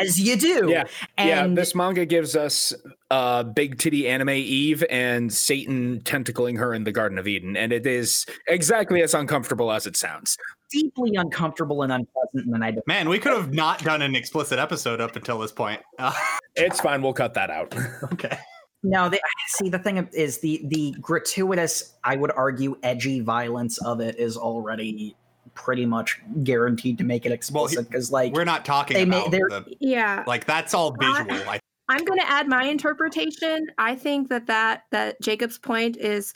[0.00, 0.68] As you do.
[0.70, 0.84] Yeah,
[1.18, 1.44] yeah.
[1.44, 2.72] And This manga gives us
[3.10, 7.72] uh, big titty anime Eve and Satan tentacling her in the Garden of Eden, and
[7.72, 10.36] it is exactly as uncomfortable as it sounds.
[10.70, 12.54] deeply uncomfortable and unpleasant.
[12.54, 15.80] And I Man, we could have not done an explicit episode up until this point.
[15.98, 16.12] Uh,
[16.54, 17.00] It's fine.
[17.00, 17.74] We'll cut that out.
[18.12, 18.38] okay.
[18.82, 24.00] No, they, see the thing is the the gratuitous, I would argue, edgy violence of
[24.00, 25.16] it is already
[25.54, 29.04] pretty much guaranteed to make it Well, he- explicit because, like, We're not talking They
[29.04, 30.24] may- about they're- the Yeah.
[30.26, 31.30] like that's all visual.
[31.48, 33.66] I, I'm going to add my interpretation.
[33.78, 36.32] I think that that that Jacob's point is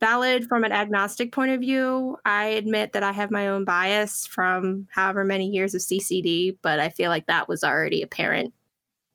[0.00, 2.16] valid from an agnostic point of view.
[2.24, 6.80] I admit that I have my own bias from however many years of CCD, but
[6.80, 8.52] I feel like that was already apparent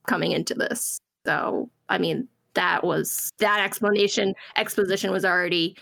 [0.08, 0.98] coming into this.
[1.26, 5.76] So, I mean, that was that explanation exposition was already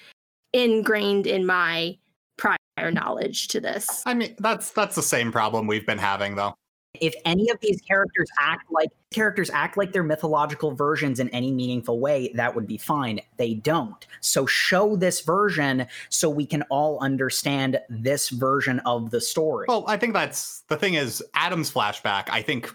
[0.53, 1.97] ingrained in my
[2.37, 4.03] prior knowledge to this.
[4.05, 6.53] I mean, that's that's the same problem we've been having though.
[7.01, 11.51] if any of these characters act like characters act like their mythological versions in any
[11.51, 13.19] meaningful way, that would be fine.
[13.37, 14.05] They don't.
[14.21, 19.65] So show this version so we can all understand this version of the story.
[19.67, 22.29] Well, I think that's the thing is Adam's flashback.
[22.29, 22.73] I think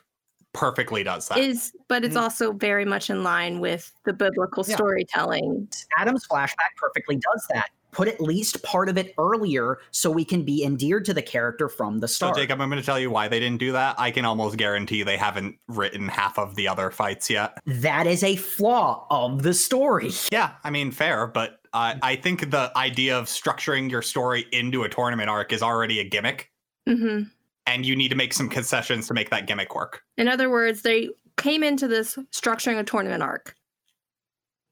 [0.52, 1.38] perfectly does that.
[1.38, 2.22] Is but it's Mm.
[2.22, 4.74] also very much in line with the biblical Yeah.
[4.74, 5.68] storytelling.
[5.96, 7.70] Adam's flashback perfectly does that.
[7.92, 11.68] Put at least part of it earlier so we can be endeared to the character
[11.68, 12.30] from the start.
[12.30, 12.36] so, start.
[12.36, 13.96] Jacob, I'm going to tell you why they didn't do that.
[13.98, 17.58] I can almost guarantee they haven't written half of the other fights yet.
[17.66, 20.10] that is a flaw of the story.
[20.32, 24.84] Yeah, I mean, fair, but uh, I think the idea of structuring your story into
[24.84, 26.50] a tournament arc is already a gimmick,
[26.86, 27.22] hmm
[27.66, 30.02] and you need to make some concessions to make that gimmick work.
[30.16, 33.54] In other words, they came into this structuring a tournament arc.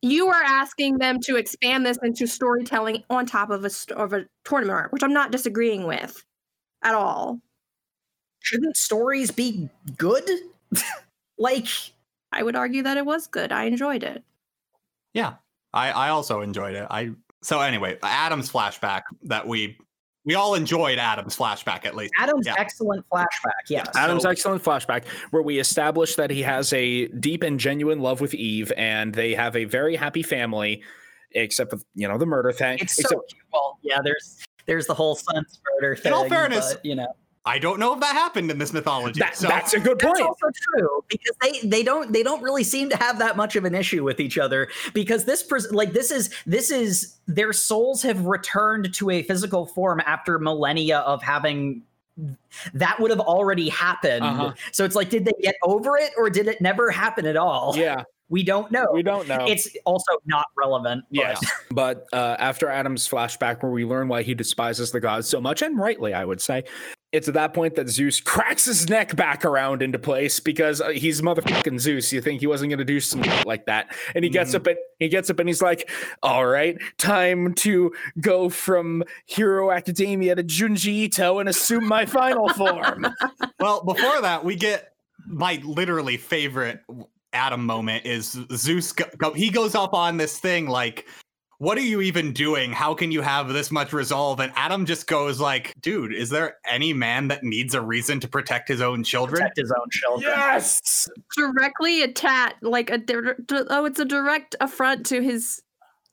[0.02, 4.26] You are asking them to expand this into storytelling on top of a of a
[4.44, 6.24] tournament arc, which I'm not disagreeing with
[6.82, 7.40] at all.
[8.40, 10.28] Shouldn't stories be good?
[11.38, 11.66] like
[12.30, 13.50] I would argue that it was good.
[13.50, 14.22] I enjoyed it.
[15.14, 15.34] Yeah,
[15.72, 16.86] I, I also enjoyed it.
[16.90, 19.78] I so anyway, Adam's flashback that we
[20.28, 22.12] we all enjoyed Adam's flashback at least.
[22.20, 22.54] Adam's Yeah.
[22.58, 23.64] excellent flashback.
[23.70, 23.86] Yes.
[23.96, 28.20] Adam's So- excellent flashback, where we establish that he has a deep and genuine love
[28.20, 30.82] with Eve, and they have a very happy family,
[31.32, 32.78] except with you know the murder thing.
[32.78, 33.42] It's except so cute.
[33.54, 36.12] Well, yeah, there's there's the whole son's murder thing.
[36.12, 37.08] In all fairness, but, you know,
[37.48, 39.18] I don't know if that happened in this mythology.
[39.20, 40.16] that, so that's a good point.
[40.18, 43.56] that's also true because they they don't they don't really seem to have that much
[43.56, 47.52] of an issue with each other because this pers- like this is this is their
[47.52, 51.82] souls have returned to a physical form after millennia of having
[52.74, 54.24] that would have already happened.
[54.24, 54.52] Uh-huh.
[54.72, 57.74] So it's like, did they get over it or did it never happen at all?
[57.76, 58.88] Yeah, We don't know.
[58.92, 59.46] we don't know.
[59.46, 61.04] It's also not relevant.
[61.10, 61.40] but- Yes.
[61.70, 65.62] But uh, after Adam's flashback, where we learn why he despises the gods so much,
[65.62, 66.64] and rightly, I would say,
[67.12, 70.90] it's at that point that Zeus cracks his neck back around into place because uh,
[70.90, 72.12] he's motherfucking Zeus.
[72.12, 73.94] You think he wasn't going to do something like that?
[74.14, 74.56] And he gets Mhm.
[74.56, 75.90] up and he gets up and he's like,
[76.22, 82.48] "All right, time to go from Hero Academia to Junji Ito and assume my final
[82.50, 83.06] form."
[83.60, 84.92] well, before that, we get
[85.26, 86.80] my literally favorite
[87.32, 88.92] Adam moment is Zeus.
[88.92, 91.06] Go, go, he goes up on this thing like,
[91.58, 92.72] "What are you even doing?
[92.72, 96.56] How can you have this much resolve?" And Adam just goes like, "Dude, is there
[96.66, 100.30] any man that needs a reason to protect his own children?" Protect his own children.
[100.30, 101.08] yes.
[101.36, 105.62] Directly attack, like a dir- oh, it's a direct affront to his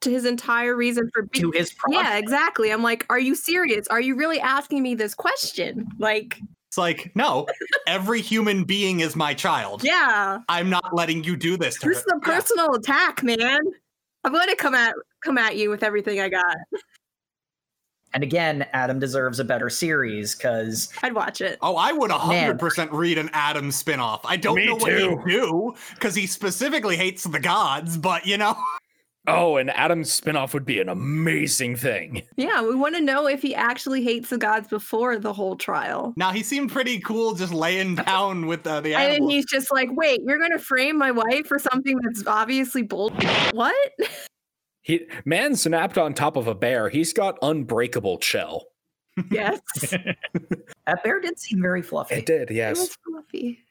[0.02, 1.42] to his entire reason for being.
[1.44, 2.04] To his project.
[2.04, 2.72] Yeah, exactly.
[2.72, 3.88] I'm like, are you serious?
[3.88, 5.88] Are you really asking me this question?
[6.00, 6.38] Like,
[6.68, 7.48] It's like, no,
[7.88, 9.84] every human being is my child.
[9.84, 13.62] yeah, I'm not letting you do this to this is a personal attack, man.
[14.26, 16.58] I'm going to come at come at you with everything I got.
[18.16, 21.60] And again, Adam deserves a better series because I'd watch it.
[21.62, 24.22] Oh, I would 100% read an Adam spinoff.
[24.24, 25.22] I don't Me know what too.
[25.26, 28.56] he'd do because he specifically hates the gods, but you know.
[29.28, 32.24] Oh, and Adam's spinoff would be an amazing thing.
[32.36, 36.14] Yeah, we want to know if he actually hates the gods before the whole trial.
[36.16, 39.72] Now he seemed pretty cool just laying down with uh, the And then he's just
[39.72, 43.12] like, wait, you're going to frame my wife for something that's obviously bull.
[43.54, 43.76] What?
[44.82, 46.90] He man snapped on top of a bear.
[46.90, 48.66] He's got unbreakable shell.
[49.32, 49.60] yes.
[49.82, 52.16] that bear did seem very fluffy.
[52.16, 52.78] It did, Yes, It yes.
[52.78, 53.65] was fluffy.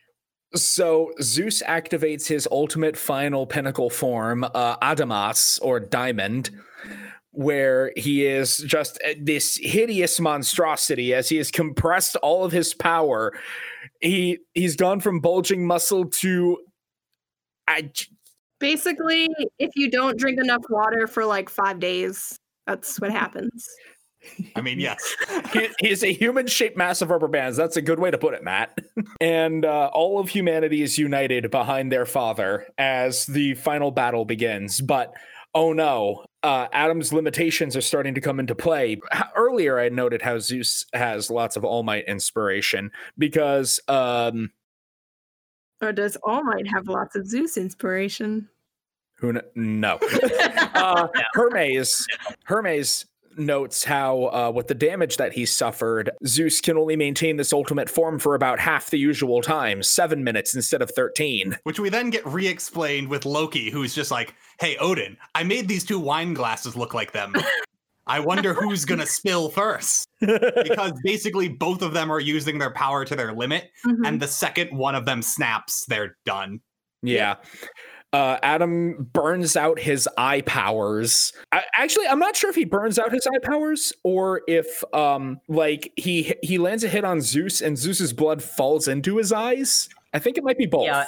[0.55, 6.51] So Zeus activates his ultimate final pinnacle form, uh, Adamas or Diamond,
[7.33, 12.73] where he is just uh, this hideous monstrosity as he has compressed all of his
[12.73, 13.33] power.
[14.01, 16.59] He he's gone from bulging muscle to
[17.67, 17.91] I,
[18.61, 19.29] Basically,
[19.59, 23.67] if you don't drink enough water for like five days, that's what happens.
[24.57, 24.99] I mean, yes.
[25.53, 27.57] he, he's a human shaped mass of rubber bands.
[27.57, 28.79] That's a good way to put it, Matt.
[29.21, 34.81] and uh, all of humanity is united behind their father as the final battle begins.
[34.81, 35.15] But
[35.55, 39.01] oh no, uh, Adam's limitations are starting to come into play.
[39.37, 43.81] Earlier, I noted how Zeus has lots of All Might inspiration because.
[43.89, 44.51] Um,
[45.81, 48.49] or does All Might have lots of Zeus inspiration?
[49.17, 49.99] Who kn- no.
[50.75, 52.07] uh, Hermes
[52.45, 53.07] Hermes
[53.39, 57.89] notes how uh, with the damage that he suffered, Zeus can only maintain this ultimate
[57.91, 61.57] form for about half the usual time, seven minutes instead of thirteen.
[61.65, 65.85] Which we then get re-explained with Loki, who's just like, "Hey, Odin, I made these
[65.85, 67.35] two wine glasses look like them."
[68.07, 70.07] I wonder who's gonna spill first.
[70.21, 74.07] because basically both of them are using their power to their limit, Mhm.
[74.07, 76.61] and the second one of them snaps, they're done.
[77.03, 77.37] Yeah.
[78.15, 81.33] Uh, Adam burns out his eye powers.
[81.51, 85.41] I, actually, I'm not sure if he burns out his eye powers or if, um,
[85.49, 89.89] like he he lands a hit on Zeus and Zeus's blood falls into his eyes.
[90.13, 90.85] I think it might be both.
[90.85, 91.05] Yeah,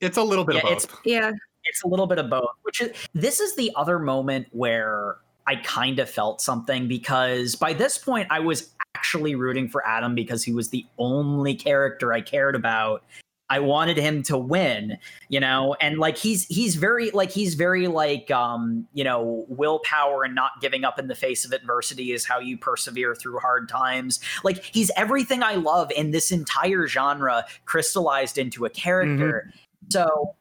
[0.00, 1.00] It's a little bit Yeah, of it's- both.
[1.04, 1.30] yeah.
[1.64, 5.54] it's a little bit of both which is this is the other moment where i
[5.56, 10.42] kind of felt something because by this point i was actually rooting for adam because
[10.42, 13.02] he was the only character i cared about
[13.50, 15.76] i wanted him to win you know?
[15.80, 20.52] And like he's he's very like he's very like um you know willpower and not
[20.60, 24.20] giving up in the face of adversity is how you persevere through hard times.
[24.42, 29.52] Like he's everything i love in this entire genre crystallized into a character.
[29.90, 30.34] So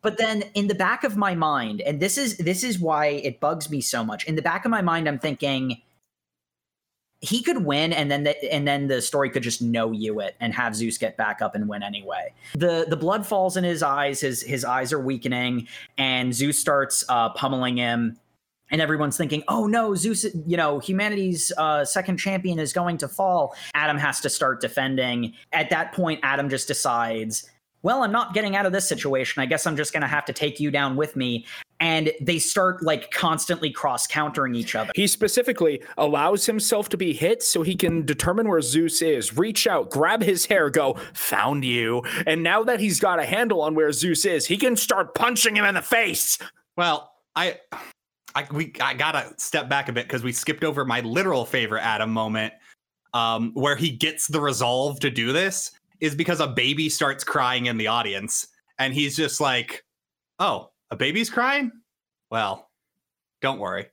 [0.00, 3.40] but then in the back of my mind and this is this is why it
[3.40, 4.24] bugs me so much.
[4.26, 5.80] In the back of my mind i'm thinking
[7.20, 10.36] he could win and then the, and then the story could just know you it
[10.40, 12.32] and have Zeus get back up and win anyway.
[12.54, 15.66] The the blood falls in his eyes, his his eyes are weakening
[15.96, 18.18] and Zeus starts uh, pummeling him
[18.70, 23.08] and everyone's thinking, "Oh no, Zeus, you know, humanity's uh, second champion is going to
[23.08, 25.32] fall." Adam has to start defending.
[25.52, 27.50] At that point Adam just decides,
[27.82, 29.42] "Well, I'm not getting out of this situation.
[29.42, 31.46] I guess I'm just going to have to take you down with me."
[31.80, 34.90] And they start like constantly cross countering each other.
[34.96, 39.66] He specifically allows himself to be hit so he can determine where Zeus is, reach
[39.66, 42.02] out, grab his hair, go, found you.
[42.26, 45.56] And now that he's got a handle on where Zeus is, he can start punching
[45.56, 46.38] him in the face.
[46.76, 47.60] Well, I,
[48.34, 51.82] I we I gotta step back a bit because we skipped over my literal favorite
[51.82, 52.52] Adam moment,
[53.14, 57.66] um, where he gets the resolve to do this is because a baby starts crying
[57.66, 58.48] in the audience,
[58.78, 59.84] and he's just like,
[60.38, 61.72] "Oh, a baby's crying?
[62.30, 62.68] Well,
[63.40, 63.86] don't worry,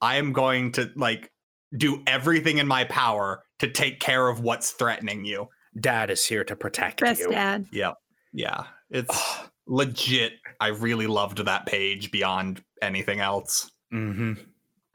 [0.00, 1.30] I am going to like
[1.76, 5.48] do everything in my power to take care of what's threatening you."
[5.80, 7.30] Dad is here to protect Best you.
[7.30, 7.66] dad.
[7.72, 7.94] Yep,
[8.32, 9.18] yeah, it's
[9.66, 10.34] legit.
[10.60, 14.32] I really loved that page beyond anything else hmm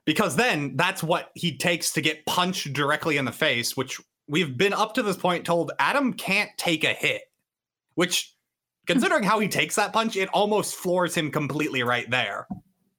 [0.06, 4.58] because then that's what he takes to get punched directly in the face which we've
[4.58, 7.22] been up to this point told adam can't take a hit
[7.96, 8.36] which
[8.88, 12.48] considering how he takes that punch it almost floors him completely right there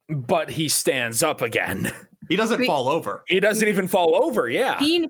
[0.08, 1.90] But he stands up again.
[2.28, 2.66] he doesn't Wait.
[2.66, 4.48] fall over He doesn't even fall over.
[4.48, 4.78] Yeah.
[4.78, 5.08] He,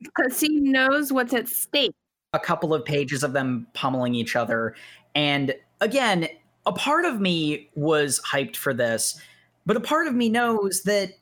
[0.00, 1.92] because he knows what's at stake.
[2.32, 4.74] a couple of pages of them pummeling each other.
[5.14, 6.28] And again,
[6.66, 9.20] a part of me was hyped for this,
[9.66, 11.12] but a part of me knows that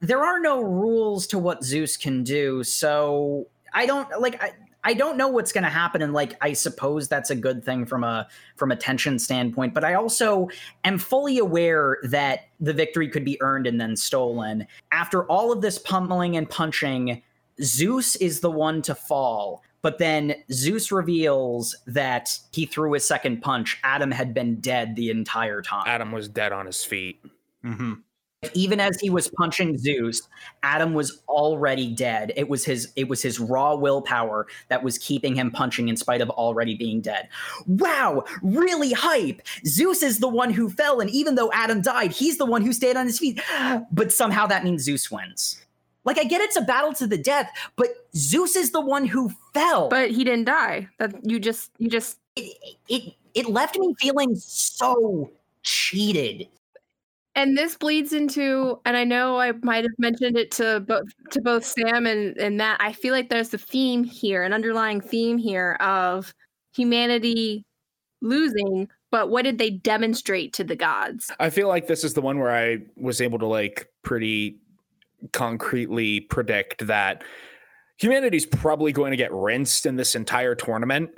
[0.00, 2.64] there are no rules to what Zeus can do.
[2.64, 4.52] So I don't like I,
[4.84, 7.84] I don't know what's going to happen and like I suppose that's a good thing
[7.84, 10.48] from a from a tension standpoint, but I also
[10.84, 14.66] am fully aware that the victory could be earned and then stolen.
[14.92, 17.22] After all of this pummeling and punching,
[17.62, 19.62] Zeus is the one to fall.
[19.80, 23.78] But then Zeus reveals that he threw his second punch.
[23.84, 25.84] Adam had been dead the entire time.
[25.86, 27.24] Adam was dead on his feet.
[27.62, 27.94] hmm
[28.54, 30.22] Even as he was punching Zeus,
[30.62, 32.32] Adam was already dead.
[32.36, 36.20] It was his it was his raw willpower that was keeping him punching in spite
[36.20, 37.28] of already being dead.
[37.66, 39.42] Wow, really hype.
[39.66, 42.72] Zeus is the one who fell and even though Adam died, he's the one who
[42.72, 43.40] stayed on his feet.
[43.90, 45.60] But somehow that means Zeus wins.
[46.04, 49.32] Like I get it's a battle to the death, but Zeus is the one who
[49.52, 49.88] fell.
[49.88, 50.88] But he didn't die.
[50.98, 52.56] That you just you just it,
[52.88, 55.30] it it left me feeling so
[55.64, 56.48] cheated.
[57.34, 61.40] And this bleeds into and I know I might have mentioned it to both to
[61.40, 62.80] both Sam and, and Matt.
[62.80, 66.32] I feel like there's a theme here, an underlying theme here of
[66.74, 67.64] humanity
[68.20, 71.30] losing, but what did they demonstrate to the gods?
[71.38, 74.58] I feel like this is the one where I was able to like pretty
[75.32, 77.24] concretely predict that
[77.98, 81.10] humanity's probably going to get rinsed in this entire tournament.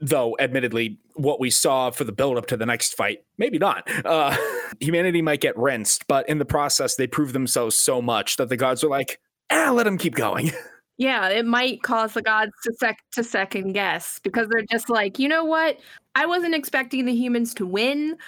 [0.00, 3.88] Though, admittedly, what we saw for the build up to the next fight, maybe not.
[4.04, 4.36] Uh,
[4.80, 8.56] humanity might get rinsed, but in the process, they prove themselves so much that the
[8.56, 10.52] gods are like, ah, let them keep going.
[10.98, 15.18] Yeah, it might cause the gods to sec- to second guess because they're just like,
[15.18, 15.78] you know what?
[16.14, 18.18] I wasn't expecting the humans to win,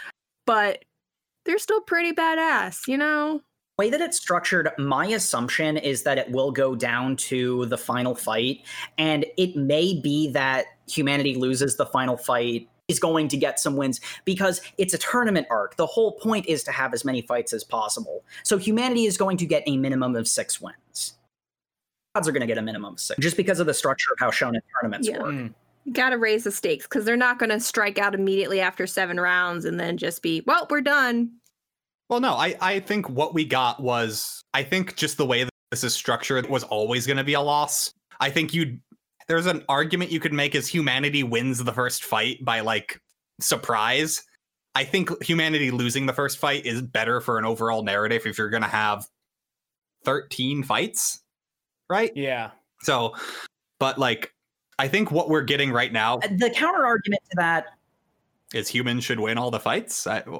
[0.46, 0.84] but
[1.44, 3.42] they're still pretty badass, you know?
[3.78, 8.14] way that it's structured, my assumption is that it will go down to the final
[8.14, 8.62] fight,
[8.98, 13.76] and it may be that humanity loses the final fight is going to get some
[13.76, 15.76] wins because it's a tournament arc.
[15.76, 18.22] The whole point is to have as many fights as possible.
[18.42, 21.14] So humanity is going to get a minimum of six wins.
[22.14, 24.18] Gods are going to get a minimum of six, just because of the structure of
[24.20, 25.18] how shonen tournaments Yeah.
[25.22, 25.32] work.
[25.34, 25.54] Mm.
[25.86, 29.66] You gotta raise the stakes because they're not gonna strike out immediately after seven rounds
[29.66, 31.30] and then just be, well, we're done.
[32.08, 35.50] Well, no, I, I think what we got was I think just the way that
[35.70, 37.92] this is structured was always going to be a loss.
[38.20, 38.80] I think you'd
[39.28, 43.00] there's an argument you could make is humanity wins the first fight by like
[43.40, 44.22] surprise.
[44.74, 48.50] I think humanity losing the first fight is better for an overall narrative if you're
[48.50, 49.06] going to have
[50.04, 51.22] 13 fights,
[51.88, 52.12] right?
[52.14, 52.50] Yeah.
[52.82, 53.14] So,
[53.78, 54.34] but like
[54.78, 57.66] I think what we're getting right now Uh, The counter argument to that
[58.52, 60.06] is humans should win all the fights.
[60.06, 60.38] I, I,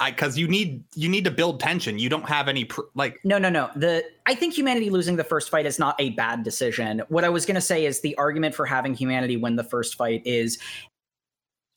[0.00, 1.98] I, because you need you need to build tension.
[1.98, 3.70] You don't have any pr- like No, no, no.
[3.76, 7.02] The I think humanity losing the first fight is not a bad decision.
[7.08, 9.96] What I was going to say is the argument for having humanity win the first
[9.96, 10.58] fight is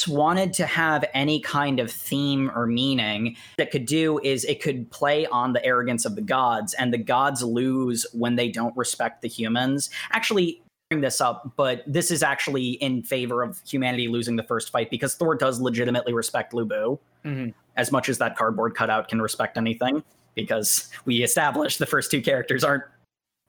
[0.07, 4.89] wanted to have any kind of theme or meaning that could do is it could
[4.91, 9.21] play on the arrogance of the gods and the gods lose when they don't respect
[9.21, 9.89] the humans.
[10.11, 14.71] Actually bring this up, but this is actually in favor of humanity losing the first
[14.71, 17.53] fight because Thor does legitimately respect Lu Bu Mhm.
[17.77, 20.03] as much as that cardboard cutout can respect anything
[20.33, 22.83] because we established the first two characters aren't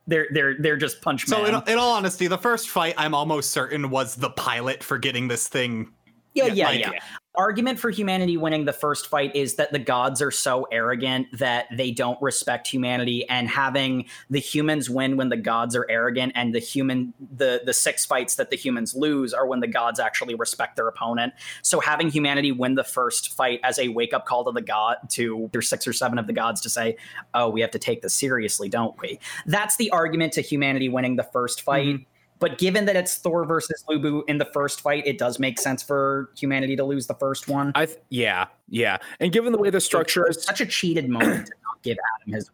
[0.06, 3.52] they're they're they're just punch So in, in all honesty, the first fight I'm almost
[3.52, 5.92] certain was the pilot for getting this thing.
[6.35, 7.01] Yeah, yeah, yeah, like- yeah.
[7.36, 11.66] Argument for humanity winning the first fight is that the gods are so arrogant that
[11.73, 16.52] they don't respect humanity, and having the humans win when the gods are arrogant, and
[16.52, 20.35] the human the the six fights that the humans lose are when the gods actually
[20.35, 21.32] respect their opponent.
[21.62, 24.97] So having humanity win the first fight as a wake up call to the god
[25.11, 26.97] to there's six or seven of the gods to say,
[27.32, 29.20] oh, we have to take this seriously, don't we?
[29.47, 31.86] That's the argument to humanity winning the first fight.
[31.86, 32.02] Mm-hmm.
[32.40, 35.60] But given that it's Thor versus Lu Bu in the first fight, it does make
[35.60, 37.70] sense for humanity to lose the first one.
[37.74, 38.96] I th- yeah, yeah.
[39.20, 41.98] And given the way the structure It's is, such a cheated moment to not give
[42.22, 42.50] Adam his.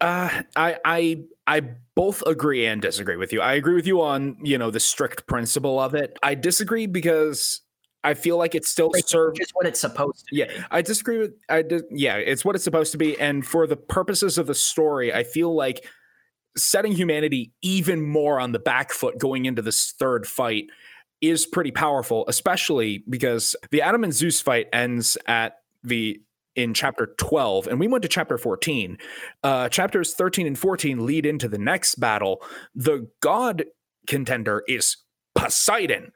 [0.00, 1.60] uh, I I I
[1.94, 3.40] both agree and disagree with you.
[3.40, 6.18] I agree with you on you know the strict principle of it.
[6.22, 7.60] I disagree because
[8.02, 9.38] I feel like it still serves.
[9.38, 10.36] just what it's supposed to.
[10.36, 11.34] Yeah, I disagree with.
[11.48, 14.54] I di- yeah, it's what it's supposed to be, and for the purposes of the
[14.54, 15.86] story, I feel like
[16.56, 20.66] setting humanity even more on the back foot going into this third fight
[21.20, 26.20] is pretty powerful, especially because the Adam and Zeus fight ends at the
[26.56, 28.98] in chapter 12 and we went to chapter 14
[29.44, 32.42] uh chapters 13 and 14 lead into the next battle
[32.74, 33.64] the god
[34.08, 34.96] contender is
[35.36, 36.10] poseidon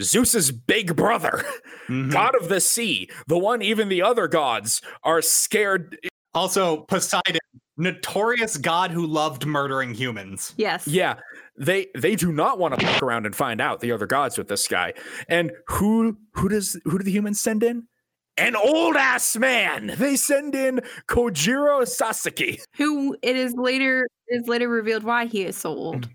[0.00, 1.44] zeus's big brother
[1.88, 2.10] Mhm.
[2.10, 5.98] god of the sea, the one even the other gods are scared.
[6.32, 7.38] Also, Poseidon,
[7.76, 10.54] notorious god who loved murdering humans.
[10.56, 10.86] Yes.
[10.86, 11.16] Yeah,
[11.56, 14.48] they they do not want to look around and find out the other gods with
[14.48, 14.94] this guy.
[15.28, 17.88] And who who does who do the humans send in?
[18.36, 19.94] An old ass man.
[19.96, 22.60] They send in Kojiro Sasaki.
[22.76, 26.08] Who it is later is later revealed why he is so old.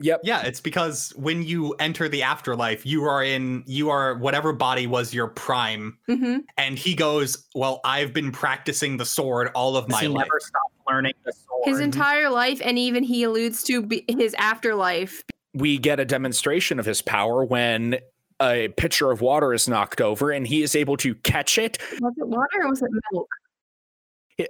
[0.00, 0.22] Yep.
[0.24, 4.86] Yeah, it's because when you enter the afterlife, you are in you are whatever body
[4.86, 9.88] was your prime, hmm and he goes, "Well, I've been practicing the sword all of
[9.88, 11.62] my he life." never stopped learning the sword.
[11.64, 15.24] His entire life, and even he alludes to be, his afterlife.
[15.54, 17.98] We get a demonstration of his power when
[18.42, 22.14] a pitcher of water is knocked over and he is able to catch it Was
[22.16, 23.28] it water or was it milk?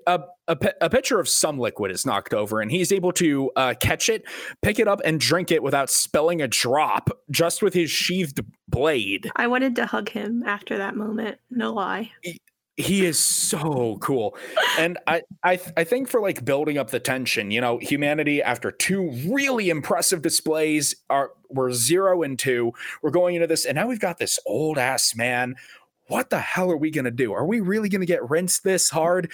[0.07, 3.75] a, a, a pitcher of some liquid is knocked over and he's able to uh,
[3.79, 4.25] catch it
[4.63, 9.31] pick it up and drink it without spilling a drop just with his sheathed blade
[9.37, 11.39] I wanted to hug him after that moment.
[11.51, 12.11] No lie.
[12.77, 14.37] He is so cool.
[14.79, 18.71] And I, I i think for like building up the tension you know humanity after
[18.71, 22.73] two really impressive displays are we're zero and two
[23.03, 25.55] we're going into this and now we've got this old ass man.
[26.09, 27.33] What the hell are we gonna do?
[27.33, 29.31] Are we really gonna get rinsed this hard?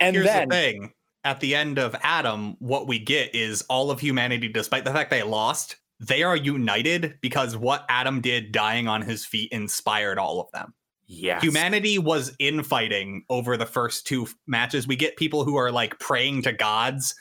[0.00, 0.92] And Here's then the thing:
[1.22, 5.10] at the end of Adam, what we get is all of humanity, despite the fact
[5.10, 10.40] they lost, they are united because what Adam did, dying on his feet, inspired all
[10.40, 10.74] of them.
[11.06, 14.86] Yeah Humanity was infighting over the first two f- matches.
[14.86, 17.14] We get people who are like praying to gods,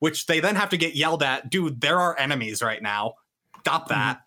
[0.00, 1.50] which they then have to get yelled at.
[1.50, 3.14] Dude, there are enemies right now.
[3.60, 3.94] Stop mm-hmm.
[3.94, 4.20] that.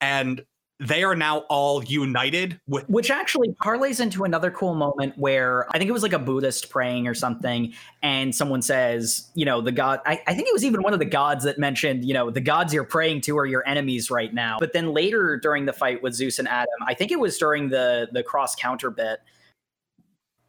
[0.00, 0.44] And
[0.80, 5.78] they are now all united with Which actually parlays into another cool moment where I
[5.78, 7.72] think it was like a Buddhist praying or something,
[8.02, 11.00] and someone says, you know, the god, I, I think it was even one of
[11.00, 14.32] the gods that mentioned, you know, the gods you're praying to are your enemies right
[14.32, 14.58] now.
[14.60, 17.70] But then later during the fight with Zeus and Adam, I think it was during
[17.70, 19.18] the the cross counter bit,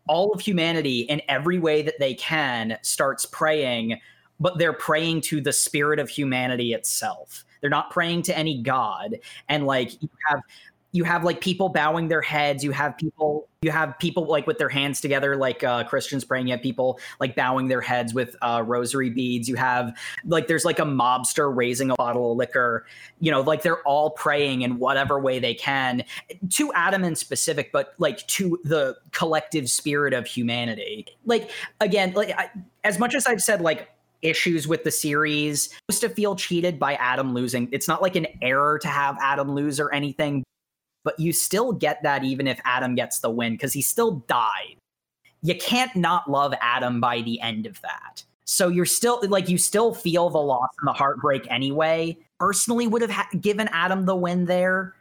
[0.08, 4.00] all of humanity in every way that they can starts praying,
[4.40, 7.46] but they're praying to the spirit of humanity itself.
[7.62, 9.20] They're not praying to any god.
[9.48, 10.42] And like you have
[10.92, 14.58] you have like people bowing their heads, you have people you have people like with
[14.58, 18.36] their hands together like uh Christians praying, you have people like bowing their heads with
[18.42, 19.48] uh rosary beads.
[19.48, 19.96] You have
[20.26, 22.86] like there's like a mobster raising a bottle of liquor.
[23.20, 26.04] You know, like they're all praying in whatever way they can
[26.52, 31.06] to Adam in specific, but like to the collective spirit of humanity.
[31.26, 32.50] Like again, like I,
[32.84, 33.90] as much as I've said like
[34.22, 37.70] issues with the series supposed to feel cheated by Adam losing.
[37.72, 40.44] It's not like an error to have Adam lose or anything,
[41.04, 44.76] but you still get that even if Adam gets the win because he still died.
[45.42, 48.24] You can't not love Adam by the end of that.
[48.46, 52.18] So you're still like you still feel the loss and the heartbreak anyway.
[52.40, 54.96] Personally, would have ha- given Adam the win there,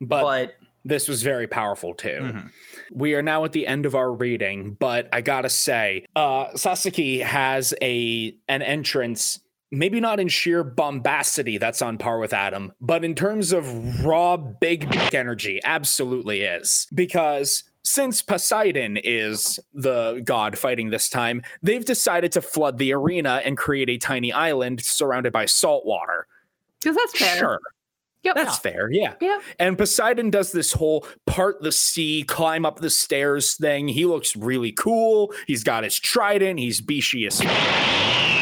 [0.00, 0.54] But, but
[0.84, 2.18] this was very powerful too.
[2.20, 2.50] Mhm.
[2.94, 7.20] We are now at the end of our reading, but I gotta say, uh, Sasaki
[7.20, 9.40] has a an entrance.
[9.70, 14.36] Maybe not in sheer bombacity that's on par with Adam, but in terms of raw
[14.36, 16.86] big energy, absolutely is.
[16.94, 23.40] Because since Poseidon is the god fighting this time, they've decided to flood the arena
[23.44, 26.26] and create a tiny island surrounded by salt water.
[26.80, 27.38] Because that's fair.
[27.38, 27.60] Sure.
[28.22, 28.36] Yep.
[28.36, 28.88] That's fair.
[28.90, 29.14] Yeah.
[29.20, 29.40] Yeah.
[29.58, 33.88] And Poseidon does this whole part the sea, climb up the stairs thing.
[33.88, 35.32] He looks really cool.
[35.46, 36.60] He's got his trident.
[36.60, 37.42] He's Bishi as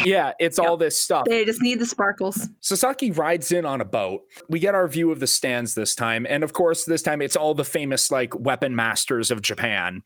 [0.05, 1.25] Yeah, it's all this stuff.
[1.27, 2.49] They just need the sparkles.
[2.61, 4.23] Sasaki rides in on a boat.
[4.49, 6.27] We get our view of the stands this time.
[6.29, 10.03] And of course, this time it's all the famous like weapon masters of Japan.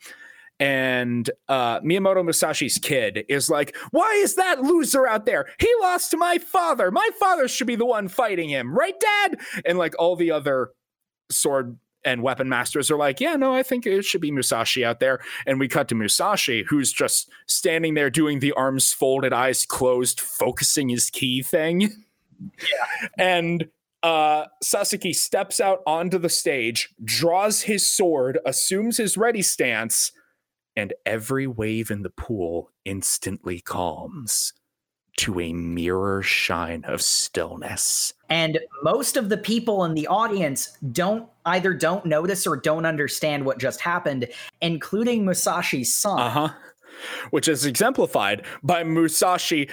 [0.60, 5.48] And uh, Miyamoto Musashi's kid is like, Why is that loser out there?
[5.58, 6.90] He lost to my father.
[6.90, 9.40] My father should be the one fighting him, right, dad?
[9.64, 10.70] And like all the other
[11.30, 15.00] sword and weapon masters are like, Yeah, no, I think it should be Musashi out
[15.00, 15.20] there.
[15.46, 20.20] And we cut to Musashi, who's just standing there doing the arms folded, eyes closed,
[20.20, 21.92] focusing his key thing.
[22.60, 23.68] Yeah, And
[24.02, 30.12] uh, Sasaki steps out onto the stage, draws his sword, assumes his ready stance,
[30.76, 34.52] and every wave in the pool instantly calms
[35.16, 38.14] to a mirror shine of stillness.
[38.30, 43.44] and most of the people in the audience don't either don't notice or don't understand
[43.44, 44.26] what just happened,
[44.60, 46.18] including Musashi's son.
[46.18, 46.48] Uh huh.
[47.30, 49.68] Which is exemplified by Musashi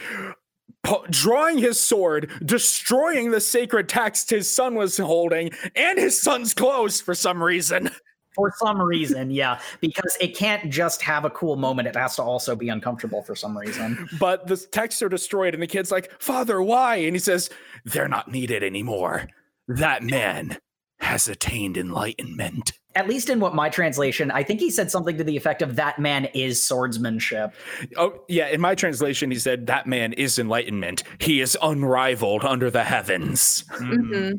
[0.84, 6.54] pu- drawing his sword, destroying the sacred text his son was holding, and his son's
[6.54, 7.90] clothes for some reason.
[8.34, 12.22] For some reason yeah because it can't just have a cool moment it has to
[12.24, 16.12] also be uncomfortable for some reason But the texts are destroyed, and the kid's like,
[16.22, 16.98] Father, why?
[16.98, 17.50] And he says,
[17.86, 19.28] They're not needed anymore.
[19.68, 20.58] That man
[21.00, 22.74] has attained enlightenment.
[22.96, 25.76] at least in what my translation i think he said something to the effect of
[25.78, 27.54] that man is swordsmanship
[27.98, 28.48] Oh, yeah.
[28.48, 31.04] In my translation, he said, That man is enlightenment.
[31.20, 33.64] He is unrivaled under the heavens.
[33.78, 34.32] hmm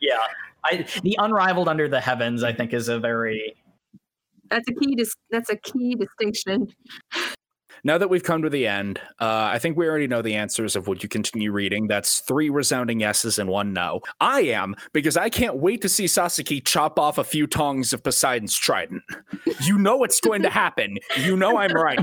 [0.00, 0.18] yeah
[0.64, 3.54] I, the unrivaled under the heavens i think is a very
[4.50, 4.94] That's a key.
[4.94, 6.68] Dis- that's a key distinction.
[7.86, 10.74] Now that we've come to the end, uh, I think we already know the answers
[10.74, 11.86] of would you continue reading.
[11.86, 14.00] That's three resounding yeses and one no.
[14.20, 18.02] I am, because I can't wait to see Sasaki chop off a few tongs of
[18.02, 19.02] Poseidon's trident.
[19.62, 20.96] You know it's going to happen.
[21.18, 21.98] You know I'm right.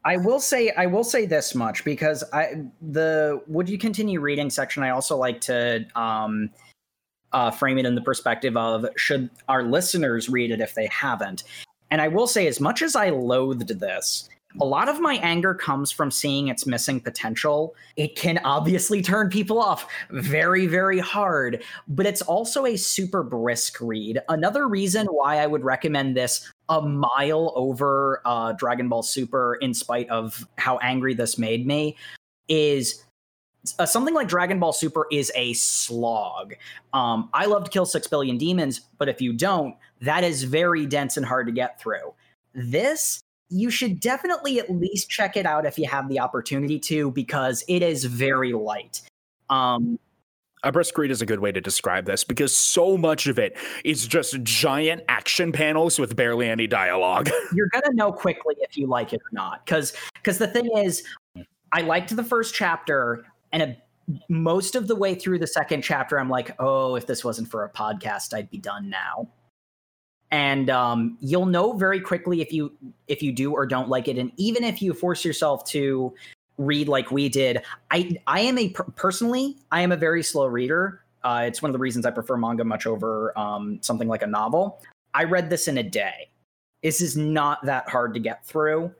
[0.04, 4.48] I will say I will say this much because I the would you continue reading
[4.48, 6.48] section I also like to um
[7.32, 11.44] uh frame it in the perspective of should our listeners read it if they haven't.
[11.90, 14.28] And I will say as much as I loathed this,
[14.60, 17.74] a lot of my anger comes from seeing its missing potential.
[17.96, 23.80] It can obviously turn people off very, very hard, but it's also a super brisk
[23.80, 24.20] read.
[24.28, 29.74] Another reason why I would recommend this a mile over uh, Dragon Ball Super, in
[29.74, 31.96] spite of how angry this made me,
[32.48, 33.04] is
[33.78, 36.54] uh, something like Dragon Ball Super is a slog.
[36.92, 40.86] Um, I love to kill six billion demons, but if you don't, that is very
[40.86, 42.14] dense and hard to get through.
[42.54, 43.20] This,
[43.50, 47.64] you should definitely at least check it out if you have the opportunity to, because
[47.68, 49.02] it is very light.
[49.50, 49.98] Um,
[50.62, 53.56] A brisk read is a good way to describe this because so much of it
[53.84, 57.28] is just giant action panels with barely any dialogue.
[57.54, 61.02] you're gonna know quickly if you like it or not because because the thing is
[61.72, 63.76] i liked the first chapter and a
[64.28, 67.64] most of the way through the second chapter, I'm like, oh, if this wasn't for
[67.64, 69.28] a podcast, I'd be done now.
[70.30, 72.72] And um, you'll know very quickly if you
[73.06, 74.18] if you do or don't like it.
[74.18, 76.14] And even if you force yourself to
[76.58, 81.02] read like we did, I I am a personally I am a very slow reader.
[81.24, 84.26] Uh, it's one of the reasons I prefer manga much over um, something like a
[84.26, 84.82] novel.
[85.14, 86.30] I read this in a day.
[86.82, 88.92] This is not that hard to get through,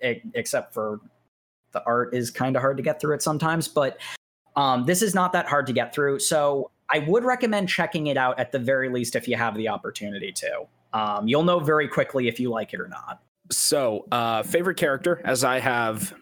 [0.00, 1.00] except for
[1.72, 3.68] the art is kind of hard to get through it sometimes.
[3.68, 3.98] But
[4.56, 6.18] um, this is not that hard to get through.
[6.18, 9.68] So I would recommend checking it out at the very least if you have the
[9.68, 10.66] opportunity to.
[10.92, 13.22] Um, you'll know very quickly if you like it or not.
[13.50, 16.14] So, uh, favorite character, as I have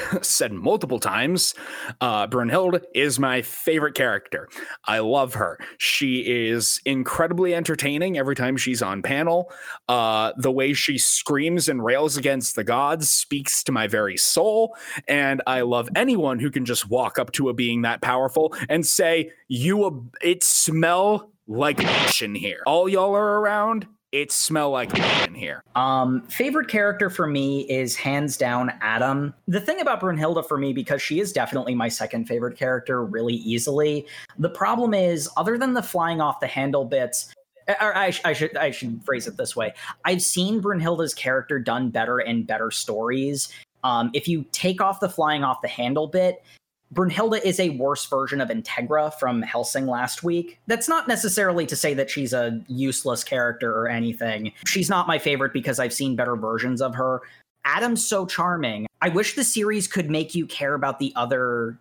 [0.22, 1.54] said multiple times,
[2.00, 4.48] uh, Brunhilde is my favorite character.
[4.84, 5.58] I love her.
[5.78, 9.52] She is incredibly entertaining every time she's on panel.
[9.88, 14.76] Uh, the way she screams and rails against the gods speaks to my very soul.
[15.08, 18.86] And I love anyone who can just walk up to a being that powerful and
[18.86, 19.90] say, "You, a,
[20.22, 21.80] it smell like
[22.22, 22.62] in here.
[22.66, 25.62] All y'all are around it smell like in here.
[25.74, 29.34] Um, favorite character for me is hands down Adam.
[29.48, 33.34] The thing about Brunhilde for me, because she is definitely my second favorite character, really
[33.34, 34.06] easily.
[34.38, 37.32] The problem is, other than the flying off the handle bits,
[37.80, 39.72] or I, I, should I should phrase it this way.
[40.04, 43.48] I've seen Brunhilde's character done better in better stories.
[43.82, 46.44] Um, if you take off the flying off the handle bit,
[46.92, 50.58] Brunhilde is a worse version of Integra from Hellsing last week.
[50.66, 54.52] That's not necessarily to say that she's a useless character or anything.
[54.66, 57.22] She's not my favorite because I've seen better versions of her.
[57.64, 58.86] Adam's so charming.
[59.00, 61.78] I wish the series could make you care about the other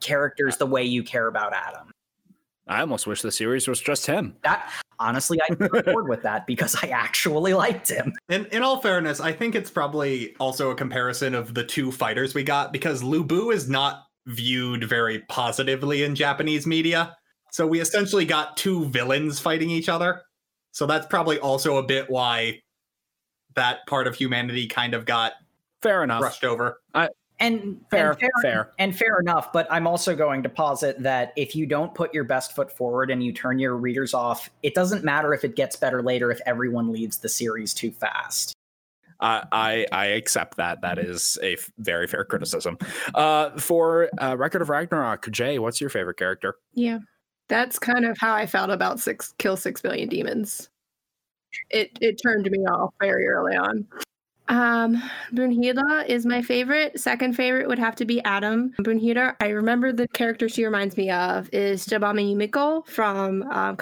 [0.00, 1.90] characters the way you care about Adam.
[2.66, 4.36] I almost wish the series was just him.
[4.42, 8.12] That honestly, I can afford with that because I actually liked him.
[8.28, 12.34] In, in all fairness, I think it's probably also a comparison of the two fighters
[12.34, 17.16] we got because Lu Bu is not viewed very positively in Japanese media.
[17.52, 20.22] So we essentially got two villains fighting each other.
[20.72, 22.60] So that's probably also a bit why
[23.56, 25.32] that part of humanity kind of got
[25.82, 26.80] fair enough brushed over.
[26.94, 27.08] I,
[27.40, 29.52] and fair, and fair, fair, and fair enough.
[29.52, 33.10] But I'm also going to posit that if you don't put your best foot forward
[33.10, 36.40] and you turn your readers off, it doesn't matter if it gets better later if
[36.46, 38.54] everyone leaves the series too fast.
[39.20, 40.80] I I accept that.
[40.80, 42.78] That is a f- very fair criticism.
[43.14, 46.56] Uh, for uh, Record of Ragnarok, Jay, what's your favorite character?
[46.74, 46.98] Yeah,
[47.48, 50.68] that's kind of how I felt about six kill six billion demons.
[51.70, 53.86] It it turned me off very early on.
[54.48, 55.00] Um,
[55.32, 56.98] Brunhilde is my favorite.
[56.98, 58.74] Second favorite would have to be Adam.
[58.80, 63.76] Brunhilde, I remember the character she reminds me of is Jabami Yumeko from um.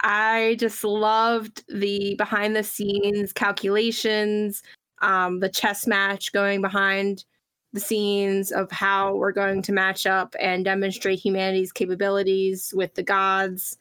[0.00, 4.62] I just loved the behind the scenes calculations,
[5.02, 7.24] um, the chess match going behind
[7.72, 13.02] the scenes of how we're going to match up and demonstrate humanity's capabilities with the
[13.02, 13.78] gods.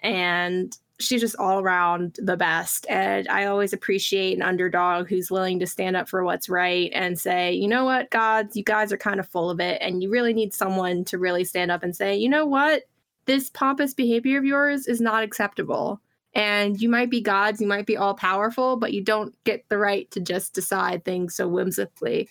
[0.00, 2.86] And she's just all around the best.
[2.88, 7.18] And I always appreciate an underdog who's willing to stand up for what's right and
[7.18, 9.78] say, you know what, gods, you guys are kind of full of it.
[9.80, 12.84] And you really need someone to really stand up and say, you know what,
[13.26, 16.00] this pompous behavior of yours is not acceptable.
[16.34, 19.78] And you might be gods, you might be all powerful, but you don't get the
[19.78, 22.28] right to just decide things so whimsically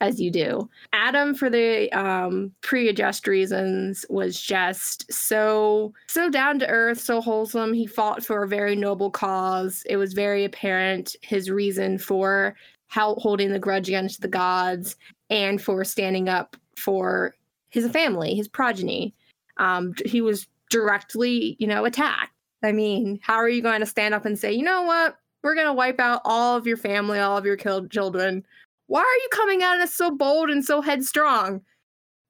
[0.00, 0.68] as you do.
[0.92, 7.72] Adam, for the um, pre-adjust reasons, was just so so down to earth, so wholesome.
[7.72, 9.82] He fought for a very noble cause.
[9.88, 12.54] It was very apparent his reason for
[12.88, 14.96] how holding the grudge against the gods
[15.30, 17.34] and for standing up for
[17.70, 19.14] his family, his progeny
[19.58, 22.32] um, he was directly, you know, attacked.
[22.62, 25.16] I mean, how are you going to stand up and say, you know what?
[25.42, 28.44] We're going to wipe out all of your family, all of your killed children.
[28.88, 31.62] Why are you coming at us so bold and so headstrong?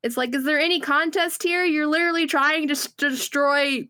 [0.03, 1.65] It's like, is there any contest here?
[1.65, 3.89] You're literally trying to, to destroy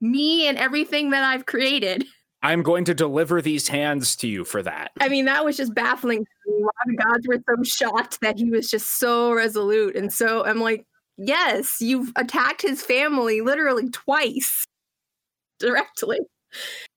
[0.00, 2.04] me and everything that I've created.
[2.42, 4.90] I'm going to deliver these hands to you for that.
[5.00, 6.26] I mean, that was just baffling.
[6.44, 9.96] The gods were so shocked that he was just so resolute.
[9.96, 10.86] And so I'm like,
[11.16, 14.64] Yes, you've attacked his family literally twice
[15.58, 16.18] directly.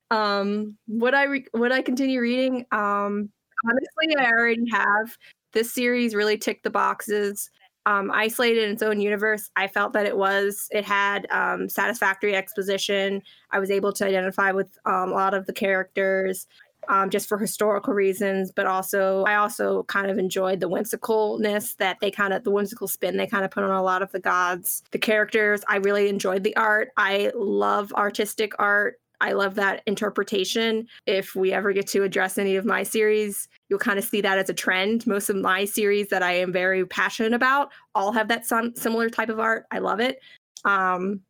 [0.10, 2.66] Um, would I re- would I continue reading?
[2.72, 3.30] Um,
[3.66, 5.16] honestly, I already have.
[5.54, 7.50] This series really ticked the boxes.
[7.86, 10.68] Um, isolated in its own universe, I felt that it was.
[10.72, 13.22] It had um, satisfactory exposition.
[13.52, 16.48] I was able to identify with um, a lot of the characters
[16.90, 21.98] um, just for historical reasons, but also I also kind of enjoyed the whimsicalness that
[22.02, 24.20] they kind of the whimsical spin they kind of put on a lot of the
[24.20, 24.84] gods.
[24.92, 26.90] The characters, I really enjoyed the art.
[26.98, 29.00] I love artistic art.
[29.20, 30.88] I love that interpretation.
[31.08, 34.38] If we ever get to address any of my series, you'll kind of see that
[34.38, 35.08] as a trend.
[35.08, 39.10] Most of my series that I am very passionate about all have that some similar
[39.10, 39.66] type of art.
[39.72, 40.20] I love it.
[40.66, 41.22] Um,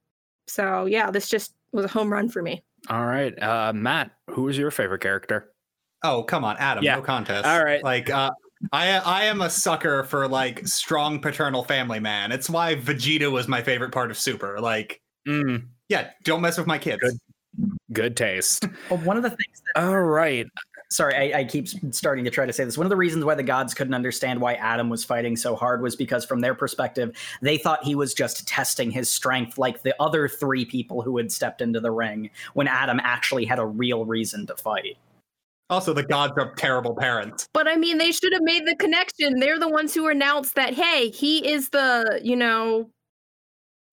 [0.47, 2.63] so yeah, this just was a home run for me.
[2.89, 5.51] All right, uh, Matt, who is your favorite character?
[6.03, 6.83] Oh, come on, Adam.
[6.83, 6.95] Yeah.
[6.95, 7.45] No contest.
[7.45, 7.83] All right.
[7.83, 8.31] Like, uh,
[8.71, 12.31] I I am a sucker for like strong paternal family man.
[12.31, 14.59] It's why Vegeta was my favorite part of Super.
[14.59, 17.01] Like, Mm, yeah, don't mess with my kids.
[17.01, 17.17] Good.
[17.91, 18.65] good taste.
[18.89, 20.45] Well, one of the things that All right.
[20.89, 22.77] Sorry, I, I keep starting to try to say this.
[22.77, 25.81] One of the reasons why the gods couldn't understand why Adam was fighting so hard
[25.81, 29.95] was because, from their perspective, they thought he was just testing his strength, like the
[30.01, 34.05] other three people who had stepped into the ring, when Adam actually had a real
[34.05, 34.97] reason to fight.
[35.69, 37.49] Also, the gods are terrible parents.
[37.53, 39.39] But I mean, they should have made the connection.
[39.39, 42.89] They're the ones who announced that, hey, he is the, you know,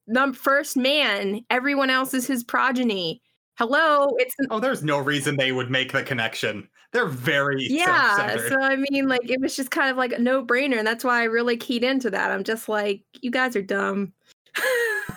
[0.07, 1.41] num- first man.
[1.51, 3.21] Everyone else is his progeny.
[3.57, 6.69] Hello, it's Oh, there's no reason they would make the connection.
[6.95, 8.37] They're very yeah.
[8.49, 11.03] So I mean, like, it was just kind of like a no brainer, and that's
[11.03, 12.31] why I really keyed into that.
[12.31, 14.13] I'm just like, you guys are dumb.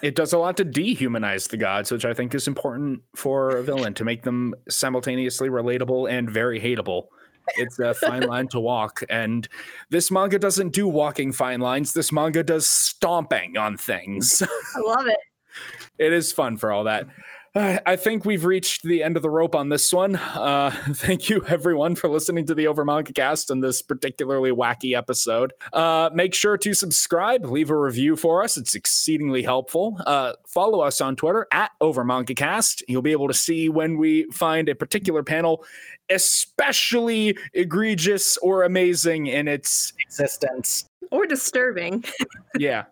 [0.03, 3.63] It does a lot to dehumanize the gods, which I think is important for a
[3.63, 7.07] villain to make them simultaneously relatable and very hateable.
[7.55, 9.01] It's a fine line to walk.
[9.09, 9.47] And
[9.89, 11.93] this manga doesn't do walking fine lines.
[11.93, 14.43] This manga does stomping on things.
[14.43, 15.17] I love it.
[15.97, 17.07] it is fun for all that.
[17.57, 20.15] I think we've reached the end of the rope on this one.
[20.15, 24.95] Uh, thank you, everyone, for listening to the Over Manga Cast in this particularly wacky
[24.95, 25.53] episode.
[25.73, 28.57] Uh, make sure to subscribe, leave a review for us.
[28.57, 29.99] It's exceedingly helpful.
[30.05, 32.83] Uh, follow us on Twitter at Over Manga Cast.
[32.87, 35.65] You'll be able to see when we find a particular panel
[36.09, 40.85] especially egregious or amazing in its Existence.
[41.11, 42.03] Or disturbing.
[42.57, 42.85] yeah.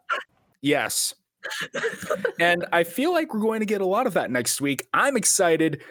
[0.61, 1.13] Yes.
[2.39, 4.87] And I feel like we're going to get a lot of that next week.
[4.93, 5.81] I'm excited.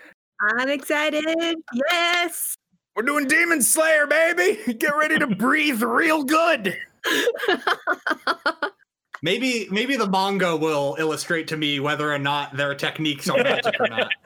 [0.41, 1.57] I'm excited.
[1.73, 2.57] Yes.
[2.97, 4.73] We're doing Demon Slayer, baby.
[4.79, 6.79] Get ready to breathe real good.
[9.25, 13.75] Maybe maybe the manga will illustrate to me whether or not their techniques are magic
[13.81, 14.13] or not.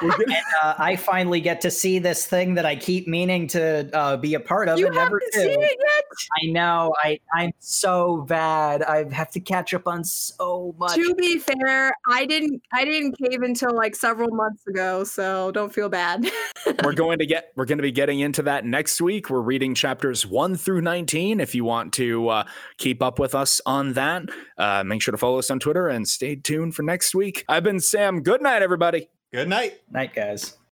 [0.62, 4.34] Uh, I finally get to see this thing that I keep meaning to uh, be
[4.34, 5.60] a part of you and never haven't do.
[5.60, 6.04] it yet.
[6.42, 6.92] I know.
[7.02, 8.82] I I'm so bad.
[8.82, 10.96] I have to catch up on so much.
[10.96, 15.72] To be fair, I didn't I didn't cave until like several months ago, so don't
[15.72, 16.30] feel bad.
[16.84, 19.30] we're going to get we're going to be getting into that next week.
[19.30, 22.44] We're reading chapters 1 through 19 if you want to uh,
[22.76, 24.24] keep up with us on that.
[24.58, 27.44] Uh, make sure to follow us on Twitter and stay tuned for next week.
[27.48, 28.22] I've been Sam.
[28.22, 29.08] Good night everybody.
[29.32, 29.80] Good night.
[29.90, 30.56] Night, guys.